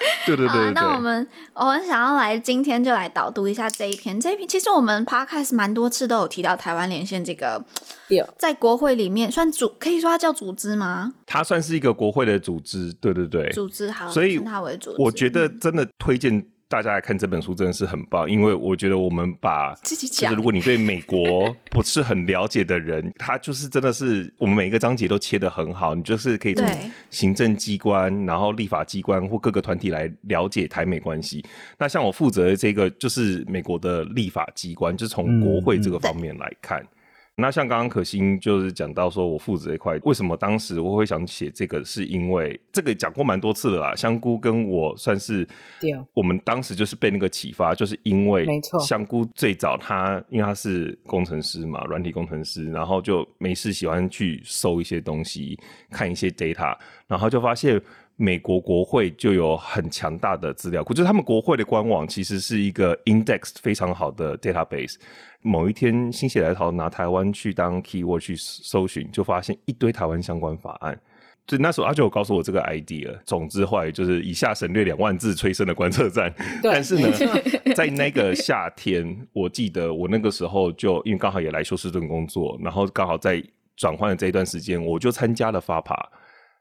[0.26, 4.18] 对对对，那我们我们想要来今天就来导读一下这一篇。
[4.20, 7.62] 这一篇其实我们 Podcast 蛮多次都有提到台湾连线这个，
[8.38, 11.12] 在国会里面算组，可以说它叫组织吗？
[11.26, 14.96] 它算是一个国会的组织，对对对，组织好，所以称它为组织。
[14.98, 26.64] 我觉得真的推荐大家来看这本书真的是很棒，因为我觉得我们把自己讲，就是如果你对美国不是很了解的人，他就是真的是我们每一个章节都切得很好，你就是可以从
[27.10, 31.44] 行政机关，然后立法机关或各个团体来了解台美关系。
[31.76, 36.86] 那像我负责的这个就是美国的立法机关，就是从国会这个方面来看。
[37.36, 41.82] 那像刚刚可心就是讲到说，我负责这一块，为什么当时我会想写这个？
[41.82, 43.94] 是因为这个讲过蛮多次了啦。
[43.94, 45.48] 香菇跟我算是，
[46.12, 48.46] 我们当时就是被那个启发，就是因为
[48.86, 55.58] 香菇最早他因为他是工程师嘛，软体工程师，然后就没事喜欢去搜一些东西，
[55.90, 56.76] 看一些 data，
[57.06, 57.80] 然后就发现
[58.16, 64.96] 美国国会就有很强大的资料库，就是他们国会的官网其实是一个 index 非常好的 database。
[65.42, 70.98] 某一天心血来潮拿台湾去当 keyword 去搜寻，就发现一堆台湾相关法案。
[71.46, 76.32] 就那时候阿九告诉我这个 idea，总之后来就是以下省略两万字催生的观测站。
[76.62, 77.10] 但是呢，
[77.74, 83.42] 在那个夏天，我记得我那个时候就因为刚好也来休斯顿工作，然后刚好在
[83.76, 85.96] 转换的这一段时间，我就参加了 FAPA。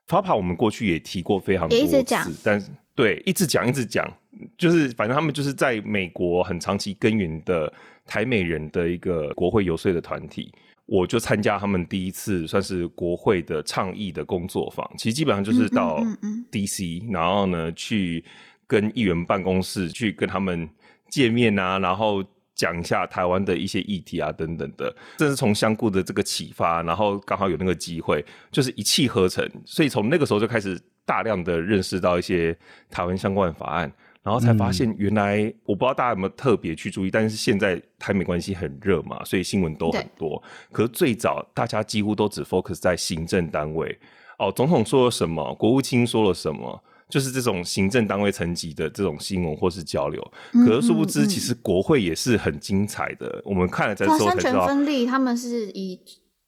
[0.08, 4.12] FAPA 我们过去也提过非常多次，但是对一直讲一直讲，
[4.60, 7.74] 就是反正他们就是在美国很长期耕耘的。
[8.12, 10.52] 台美人的一个国会游说的团体，
[10.88, 14.84] 我就参加他们第一次算是国会的倡议的工作坊。
[14.98, 16.04] 其实基本上就是到
[16.52, 18.26] DC，然后呢去
[18.66, 20.68] 跟议员办公室去跟他们
[21.08, 22.24] 见面啊，然后
[22.56, 24.92] 讲一下台湾的一些议题啊等等的。
[25.18, 29.48] 这是从香菇的这个启发，然后刚好有那个机会，就是一气呵成。
[29.66, 32.58] 所以从那个时候就开始大量的认识到一些
[32.90, 33.94] 台湾相关的法案。
[34.22, 40.42] 然后才发现，原来、嗯、我不知道大家有没有特别去注意，但是现在台美关系很热嘛，所以新闻都很多。
[40.72, 43.98] 可是最早大家几乎都只 focus 在行政单位
[44.38, 50.22] 哦，总统说了什么，国务卿说了什么，就是这种行政单位层级的这种新闻或是交流。
[50.52, 53.28] 可是殊不知，其实国会也是很精彩的。
[53.28, 56.00] 嗯嗯、我们看了之后才知道，三权分立，他们是以。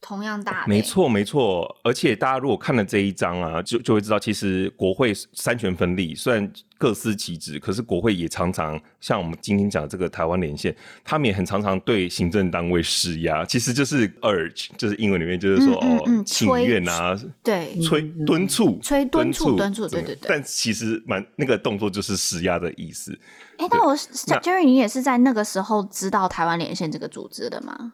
[0.02, 20.28] 同样大，没错没错，而且大家如果看了这一章啊，就就会知道，其实国会三权分立，虽然各司其职，可是国会也常常像我们今天讲这个台湾连线，他们也很常常对行政单位施压，其实就是 urge，就是英文里面就是说、嗯嗯、哦，请愿啊，对，催敦促，催敦促敦促，对对对。
[20.28, 23.12] 但其实蛮那个动作就是施压的意思。
[23.58, 27.93] 哎、欸，但我 Jerry，你也是在那个时候知道台湾连线这个组织的吗？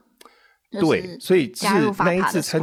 [0.72, 1.65] 对，所以是
[1.99, 2.61] 那一次参，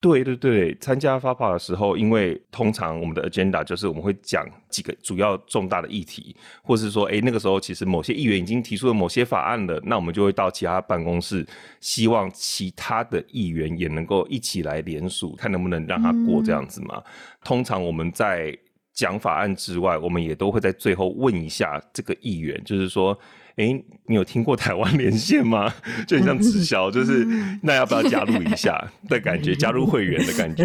[0.00, 11.46] 对对对，参加 FAPA 的时候，因为通常我们的 agenda 就是我们会讲几个主要重大的议题，或是说，哎，那个时候其实某些议员已经提出了某些法案了，那我们就会到其他办公室，
[11.80, 16.96] 希望其他的议员也能够一起来联署，看能不能让他过这样子嘛。
[16.96, 17.04] 嗯、
[17.44, 18.52] 通常我们在
[18.92, 23.16] 讲法案之外，我们也都会在最后问一下这个议员，就是说。
[23.56, 23.66] 哎，
[24.06, 25.72] 你有听过台湾连线吗？
[26.08, 27.26] 就很像直销，就是
[27.62, 30.64] 那要不要加入一下的感觉，加入会员的感觉。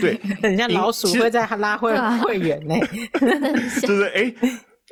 [0.00, 2.74] 对， 很像老鼠会在拉会会员呢。
[3.82, 4.32] 就是哎，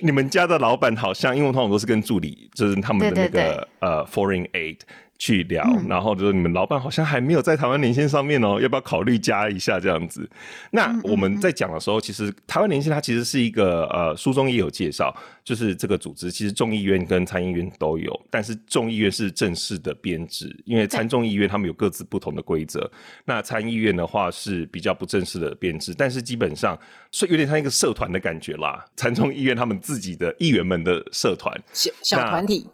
[0.02, 4.78] 你们家的老板好像，因为通常都是跟助理，就是他们的那个对对对呃 foreign aid。
[5.18, 10.28] 去聊，然后就说你们老板好像还没有在台湾连线上面哦，要不要考虑加一下这样子？
[10.70, 22.90] 那我们在讲的时候，其实台湾连线它其实是一个呃，书中也有介绍，就是这个组织其实众议院跟参议院都有，但是众议院是正式的编制，因为参众议院他们有各自不同的规则。
[23.24, 26.78] 那参议院的话是比较不正式的编制，但是基本上
[27.10, 28.84] 是有点像一个社团的感觉啦。
[28.96, 32.66] 参众议院他们自己的议员们的社团，小小团体。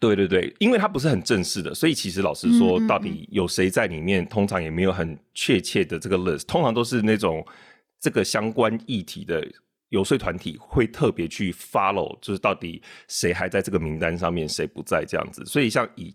[0.00, 6.46] 对对对，因为它不是很正式的，所以其实老实说，到底有谁在里面，通常也没有很确切的这个 list。
[6.46, 7.44] 通常都是那种
[7.98, 9.44] 这个相关议题的
[9.88, 15.44] 游说团体会特别去 follow，就是到底谁还在这个名单上面，谁不在这样子。
[15.44, 16.14] 所以像以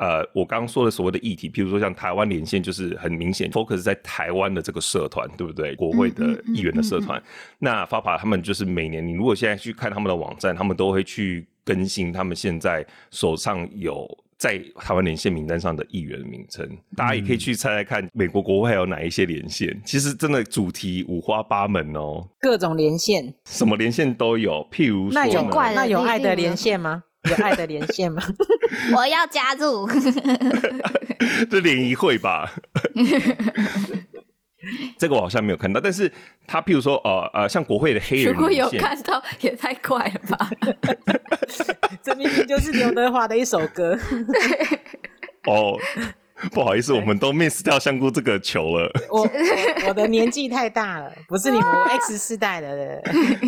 [0.00, 5.76] 呃我刚刚说的所谓的议题，譬如说像台湾连线，就是很明显 focus 在台湾的这个社团，对不对？
[5.76, 7.22] 国会的议员的社团。
[7.58, 11.46] 那 FAPA 他们就是每年，你如果现在去看他们的网站，他们都会去。
[11.62, 19.80] 更新他们现在手上有在台湾连线名单上的议员名称，大家也可以去猜猜看，美国国会还有哪一些连线？
[19.84, 24.66] 其实真的主题五花八门哦，各种连线，什么连线都有。
[24.72, 27.04] 譬如说，那有怪，那有爱的连线吗？
[27.28, 28.22] 有爱的连线吗？
[28.96, 29.88] 我要加入，
[31.50, 32.52] 这联谊会吧。
[34.98, 36.10] 这个我好像没有看到，但是
[36.46, 40.50] 他譬如说，呃呃，像国会的黑人，如果有看到，也太快了吧？
[42.02, 43.98] 这明明就是刘德华的一首歌。
[45.46, 45.78] 哦，
[46.52, 48.90] 不好意思，我们都 miss 掉香菇这个球了。
[49.10, 49.28] 我
[49.88, 51.66] 我，的年纪太大了， 不是你们
[52.00, 53.02] X 世代的。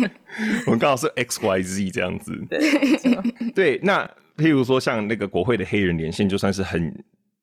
[0.67, 2.31] 我们刚好是 X Y Z 这样子。
[2.49, 4.05] 对，对，那
[4.37, 6.93] 譬如说像那个国会的黑人连线，就算是很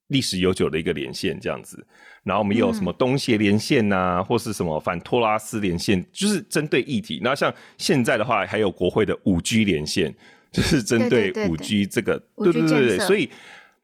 [0.08, 1.84] 历史悠久的一个连线这样子。
[2.22, 7.18] 然后我们也有什么东协连线呐、啊，嗯、或是什么反托拉斯连线，就是针对议题。
[7.22, 10.14] 那像现在的话，还有国会的五 G 连线，
[10.52, 13.28] 就是针对五 G 这个，对对对对，所以。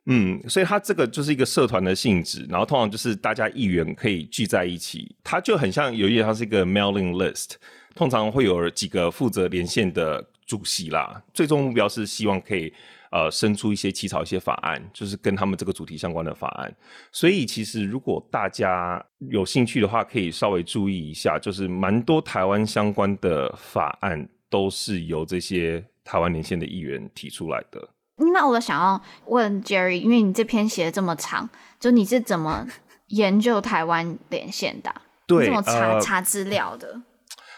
[0.08, 7.54] 嗯，所以它这个就是一个社团的性质，然后通常就是大家议员可以聚在一起，它就很像有一点像是一个 mailing list，
[7.94, 12.72] 通常会有几个负责连线的主席啦，最终目标是希望可以
[13.10, 16.72] 呃生出一些起草一些法案，就是跟他们这个主题相关的法案。
[17.10, 27.88] 所以其实如果大家有兴趣的话，可以稍微注意一下，就是蛮多台湾相关的法案都是由这些台湾连线的议员提出来的。
[28.16, 31.48] 那我想要问 Jerry，因为你这篇写的这么长，
[31.78, 32.66] 就你是怎么
[33.08, 34.90] 研究台湾连线的？
[35.28, 37.02] 对，怎么查查资料的？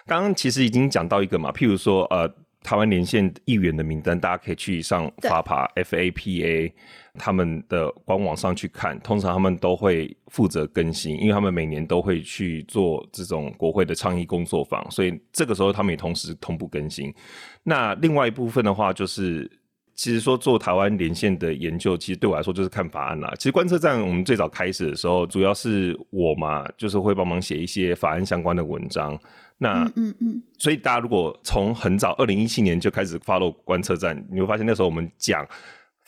[0.07, 2.29] 刚刚、呃、其实已经讲到一个嘛，譬如说，呃，
[2.63, 6.73] 台湾连线议员的名单，大家可以去上 FAPA FAPA
[7.15, 17.15] 他们的官网上去看，通常他们都会负责更新，因为他们每年都会去做这种国会的倡议工作坊，所以这个时候他们也同时同步更新。
[17.63, 19.49] 那另外一部分的话，就是。
[19.99, 23.35] 其实说做台湾连线的研究，其实对我来说就是看法案啦。
[23.37, 29.19] 其实观测站我们最早开始的时候，主要是我嘛，就是会帮忙写一些法案相关的文章。
[29.59, 35.45] 那嗯嗯，嗯所以大家如果从很早二零一七年就开始 follow 观测站，你会发现那时候我们讲。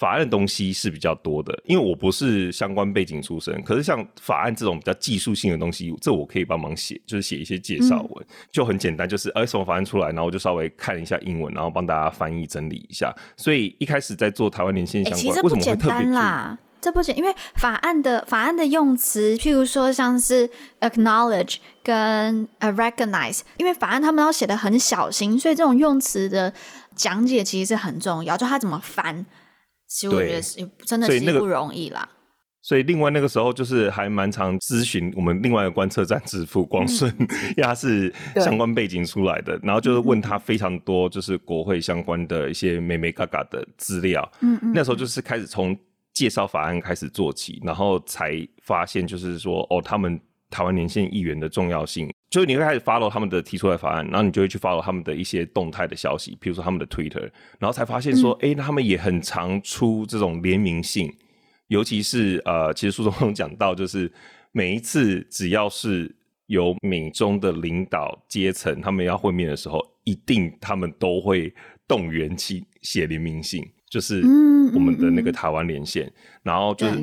[0.01, 13.15] 法案的东西是比较多的，因为我不是相关背景出身，可是像法案这种比较技术性的东西，这我可以帮忙写，就是写一些介绍文，嗯、就很简单，就是哎什么法案出来，然后我就稍微看一下英文，然后帮大家翻译整理一下。
[13.37, 20.49] 所以一开始在做台湾连线相关，欸、其实不简单啦，这不简，因为法案的法案的用词，譬如说像是
[20.81, 26.51] acknowledge 跟 recognize，因为法案他们要写的很小心，所以这种用词的
[26.97, 29.27] 讲解其实是很重要，就他怎么翻。
[29.91, 32.09] 其实我觉得是真的是不容易啦。
[32.63, 44.31] 所以另外那个时候就是还蛮常咨询我们另外一个观测站之父光顺，嗯、因为他是相关背景出来的，然后就是问他非常多就是国会相关的一些美美嘎嘎的资料。
[44.41, 45.77] 嗯嗯，那时候就是开始从
[46.13, 50.21] 介绍法案开始做起，然后才发现就是说哦，他们
[50.51, 52.13] 台湾连线议员的重要性。
[52.29, 57.29] 就是你会开始 follow 他们的提出来法案，然后你就会去 follow 他们的一些动态的消息，比如说他们的 Twitter，
[57.59, 61.13] 然后才发现说，哎、嗯欸，他们也很常出这种联名信，
[61.67, 64.13] 尤其是呃，其实书中讲到，就是
[64.53, 66.15] 每一次只要是
[66.47, 71.53] 有美中的领导阶层他们要会面的时候，一定他们都会
[71.89, 73.65] 动员起写联名信。
[73.91, 74.23] 就是
[74.73, 76.99] 我们的那个台湾连线，嗯嗯嗯、然后就是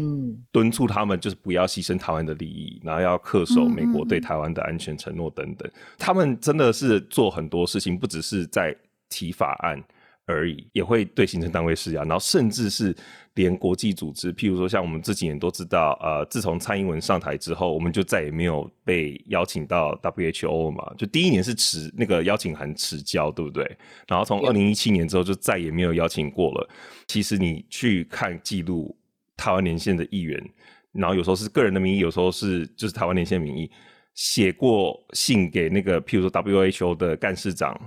[0.51, 5.69] 敦促他们，就是不要牺牲台湾的利益，然后要恪守美国对台湾的安全承诺等等。
[5.97, 8.73] 他们真的是做很多事情，不只是在
[9.09, 9.83] 提法案
[10.27, 12.95] 而已，也会对行政单位施压，然后甚至是。
[13.37, 20.91] 连国际组织，譬如说像我们这几年都知道，呃，自从蔡英文上台之后，我们就再也没有被邀请到 WHO 嘛。
[20.97, 23.63] 就第一年是迟那个邀请函迟交，对不对？
[24.07, 26.67] 然后从二零一七年之后就再也没有邀请过了。
[27.05, 28.97] 其实你去看记录
[29.35, 30.43] 台湾连线的议员，
[30.91, 33.69] 然后有时候是个人的名义，有时候是就是台湾连线名义
[34.15, 37.79] 写过信给那个譬如说 WHO 的干事长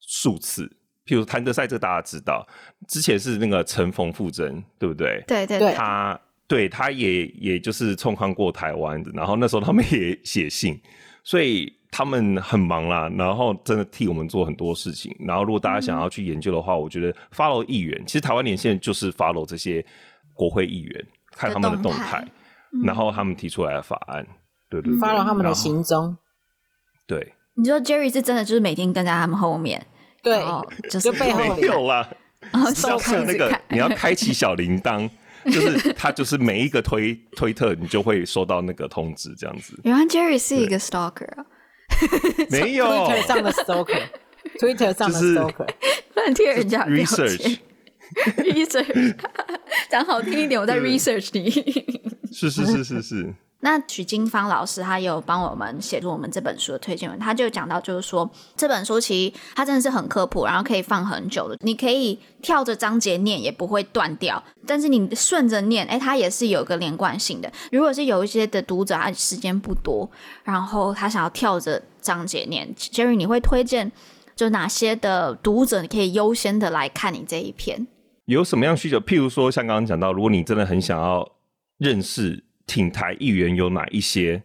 [0.00, 0.68] 数次。
[1.06, 2.46] 譬如谭德赛，这大家知道，
[2.88, 5.22] 之前是那个陈冯富珍，对不对？
[5.26, 10.80] 对对对，他对他也也就是冲康过台湾的，然后那时候他们也写信，
[11.22, 15.14] 所以他们很忙啦，然后真的替我们做很多事情。
[15.20, 19.84] 然后如果大家想要去研究的话，嗯、我觉得 follow 议员，其实台湾连线就是 follow 这些
[20.34, 24.26] 国会议员，看他们的动态，动嗯、然后他们提出来的法案，
[24.68, 26.16] 对对对，follow 他们的行踪。
[27.06, 29.86] 对，你说 Jerry 是真的就是每天跟在他们后面。
[30.26, 30.42] 对，
[30.90, 32.08] 就是背后没有啦。
[32.52, 35.08] 要是那个，你要开启小铃铛，
[35.46, 39.78] 就是它就是每一个推推特，你就会收到那个通知，这样子。
[39.84, 41.46] 原来 Jerry 是一个 stalker 啊？
[42.50, 45.68] 没有，Twitter 上的 stalker，Twitter 上的 stalker，
[46.16, 49.14] 乱贴人家 research，research，
[49.88, 51.48] 讲好听一点，我在 research 你。
[52.32, 53.32] 是是是是是。
[53.66, 67.50] 那许金芳老师他有帮我们写出我们这本书的推荐文，他就讲到，就是说这本书其实它真的是很科普，然后可以放很久的，你可以跳着章节念也不会断掉，但是你顺着念，哎，它也是有一个连贯性的。
[67.72, 70.08] 如果是有一些的读者他时间不多，
[70.44, 73.90] 然后他想要跳着章节念，Jerry 你会推荐
[74.36, 77.88] 就哪些的读者你可以优先的来看你这一篇？
[78.26, 79.00] 有什么样需求？
[79.00, 81.28] 譬如说像刚刚讲到，如果你真的很想要
[81.78, 82.44] 认识。
[82.66, 84.42] 挺台议员有哪一些，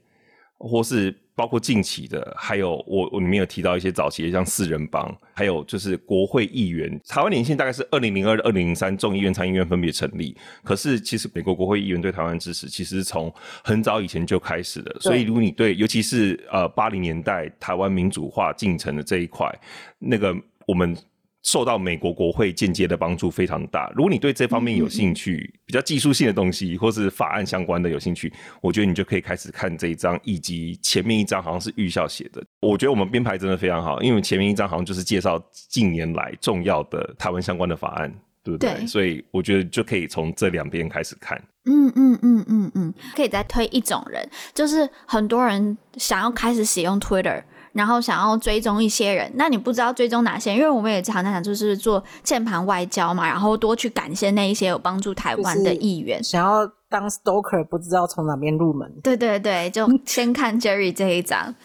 [0.57, 1.15] 或是。
[1.33, 7.01] 包括近期的，还有我我里面有提到一些早期的，像四人帮，还有就是国会议员。
[7.07, 10.37] 台湾连线大概是二零零二、二零零三众议院、参议院分别成立。
[10.61, 14.95] 可是其实美国国会议员对台湾支持，其实是从很早以前就开始的。
[14.99, 19.49] 所以如果你对，尤其是呃八零年代台湾民主化进程的这一块，
[19.97, 20.35] 那个
[20.67, 20.95] 我们。
[21.43, 23.91] 受到美国国会间接的帮助非常大。
[23.95, 28.31] 如果你对这方面有兴趣，比较技术性的东西，或是法案相关的有兴趣，
[28.61, 32.43] 我觉得你就可以开始看这一章，以及前面一章好像是预校写的。
[32.61, 38.13] 我觉得我们编排真的非常好，因为前面一章好像就是介绍近年来重要的台湾相关的法案，
[38.43, 38.73] 对不对？
[38.75, 38.85] 对。
[38.85, 41.41] 所以我觉得就可以从这两边开始看。
[41.65, 47.43] 嗯嗯嗯嗯嗯，可以再推一种人，就是很多人想要开始使用 Twitter。
[47.73, 50.53] 然后想要追踪一些人，那你不知道追踪哪些？
[50.53, 56.23] 因为我们也常常讲，就是做键盘外交嘛，然后多去感谢那一些有帮助台湾的议员。
[56.23, 58.91] 想要当 stalker，不知道从哪边入门。
[59.01, 61.55] 对对对，就先看 Jerry 这一张。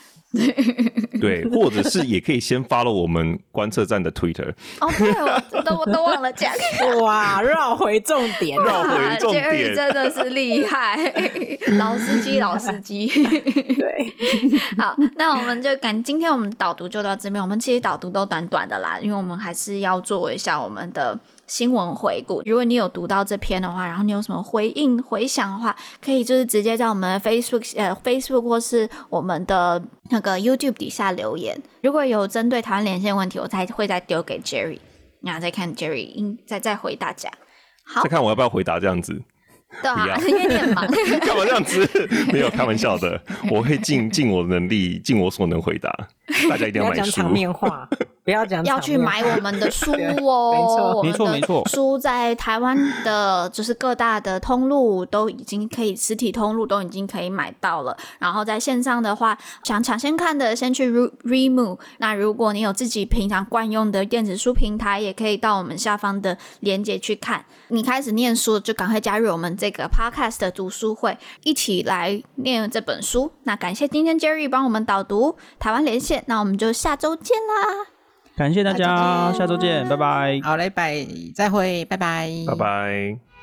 [1.21, 4.53] 对， 或者是也可以先 follow 我们观测站的 Twitter。
[4.81, 6.53] 哦，对，我都我都忘了讲。
[7.03, 11.13] 哇，绕回重点，绕回重点，Jerry 真的是厉害，
[11.79, 13.07] 老司机，老司机。
[13.07, 14.13] 对，
[14.79, 17.43] 好，那我们就赶，今天我们导读就到这边。
[17.43, 21.19] 我们其实导读都短短的啦，因为我们还是要做一下我们的。
[21.47, 25.75] 新闻回顾，如果你有读到这篇的话，然后你有什么回应、回想的话，
[26.05, 31.61] 可以就是直接在我们的 Facebook 呃 Facebook 或是我们的那个 YouTube 底下留言。
[31.83, 34.79] 如果有针对台湾连线问题，我才会再丢给 Jerry，
[35.23, 37.31] 然后再看 Jerry 应再再回大家。
[37.85, 39.23] 好，再看我要不要回答这样子。
[39.83, 40.87] 对啊， 因为你很忙。
[41.21, 42.09] 干嘛这样子？
[42.33, 43.21] 没有开玩笑的，
[43.51, 45.93] 我会尽尽我的能力，尽我所能回答。
[46.49, 47.03] 大家一定要买书。
[47.03, 47.89] 讲场面话，
[48.27, 48.63] 不要讲。
[48.65, 49.93] 要去买我们的书
[50.27, 51.63] 哦，没错没错。
[51.69, 57.97] 书在台湾的，就是各大的通路都已经可以，实体通路都已经可以买到了。
[58.19, 61.79] 然后在线上的话，想抢先看的，先去 Readmoo。
[61.99, 67.45] 那如果你有自己平常惯用的电子书平台，也可以到我们下方的链接去看。
[67.69, 73.31] 你开始念书，就赶快加入我们这个 Podcast 的读书会，一起来念这本书。
[73.45, 76.25] 那感谢今天 Jerry 帮我们导读台湾连线。
[76.27, 77.96] 那我们就下周见啦！
[78.37, 80.39] 感谢大家，下周见，拜拜。
[80.43, 83.36] 好嘞，拜，再会，拜拜，拜拜。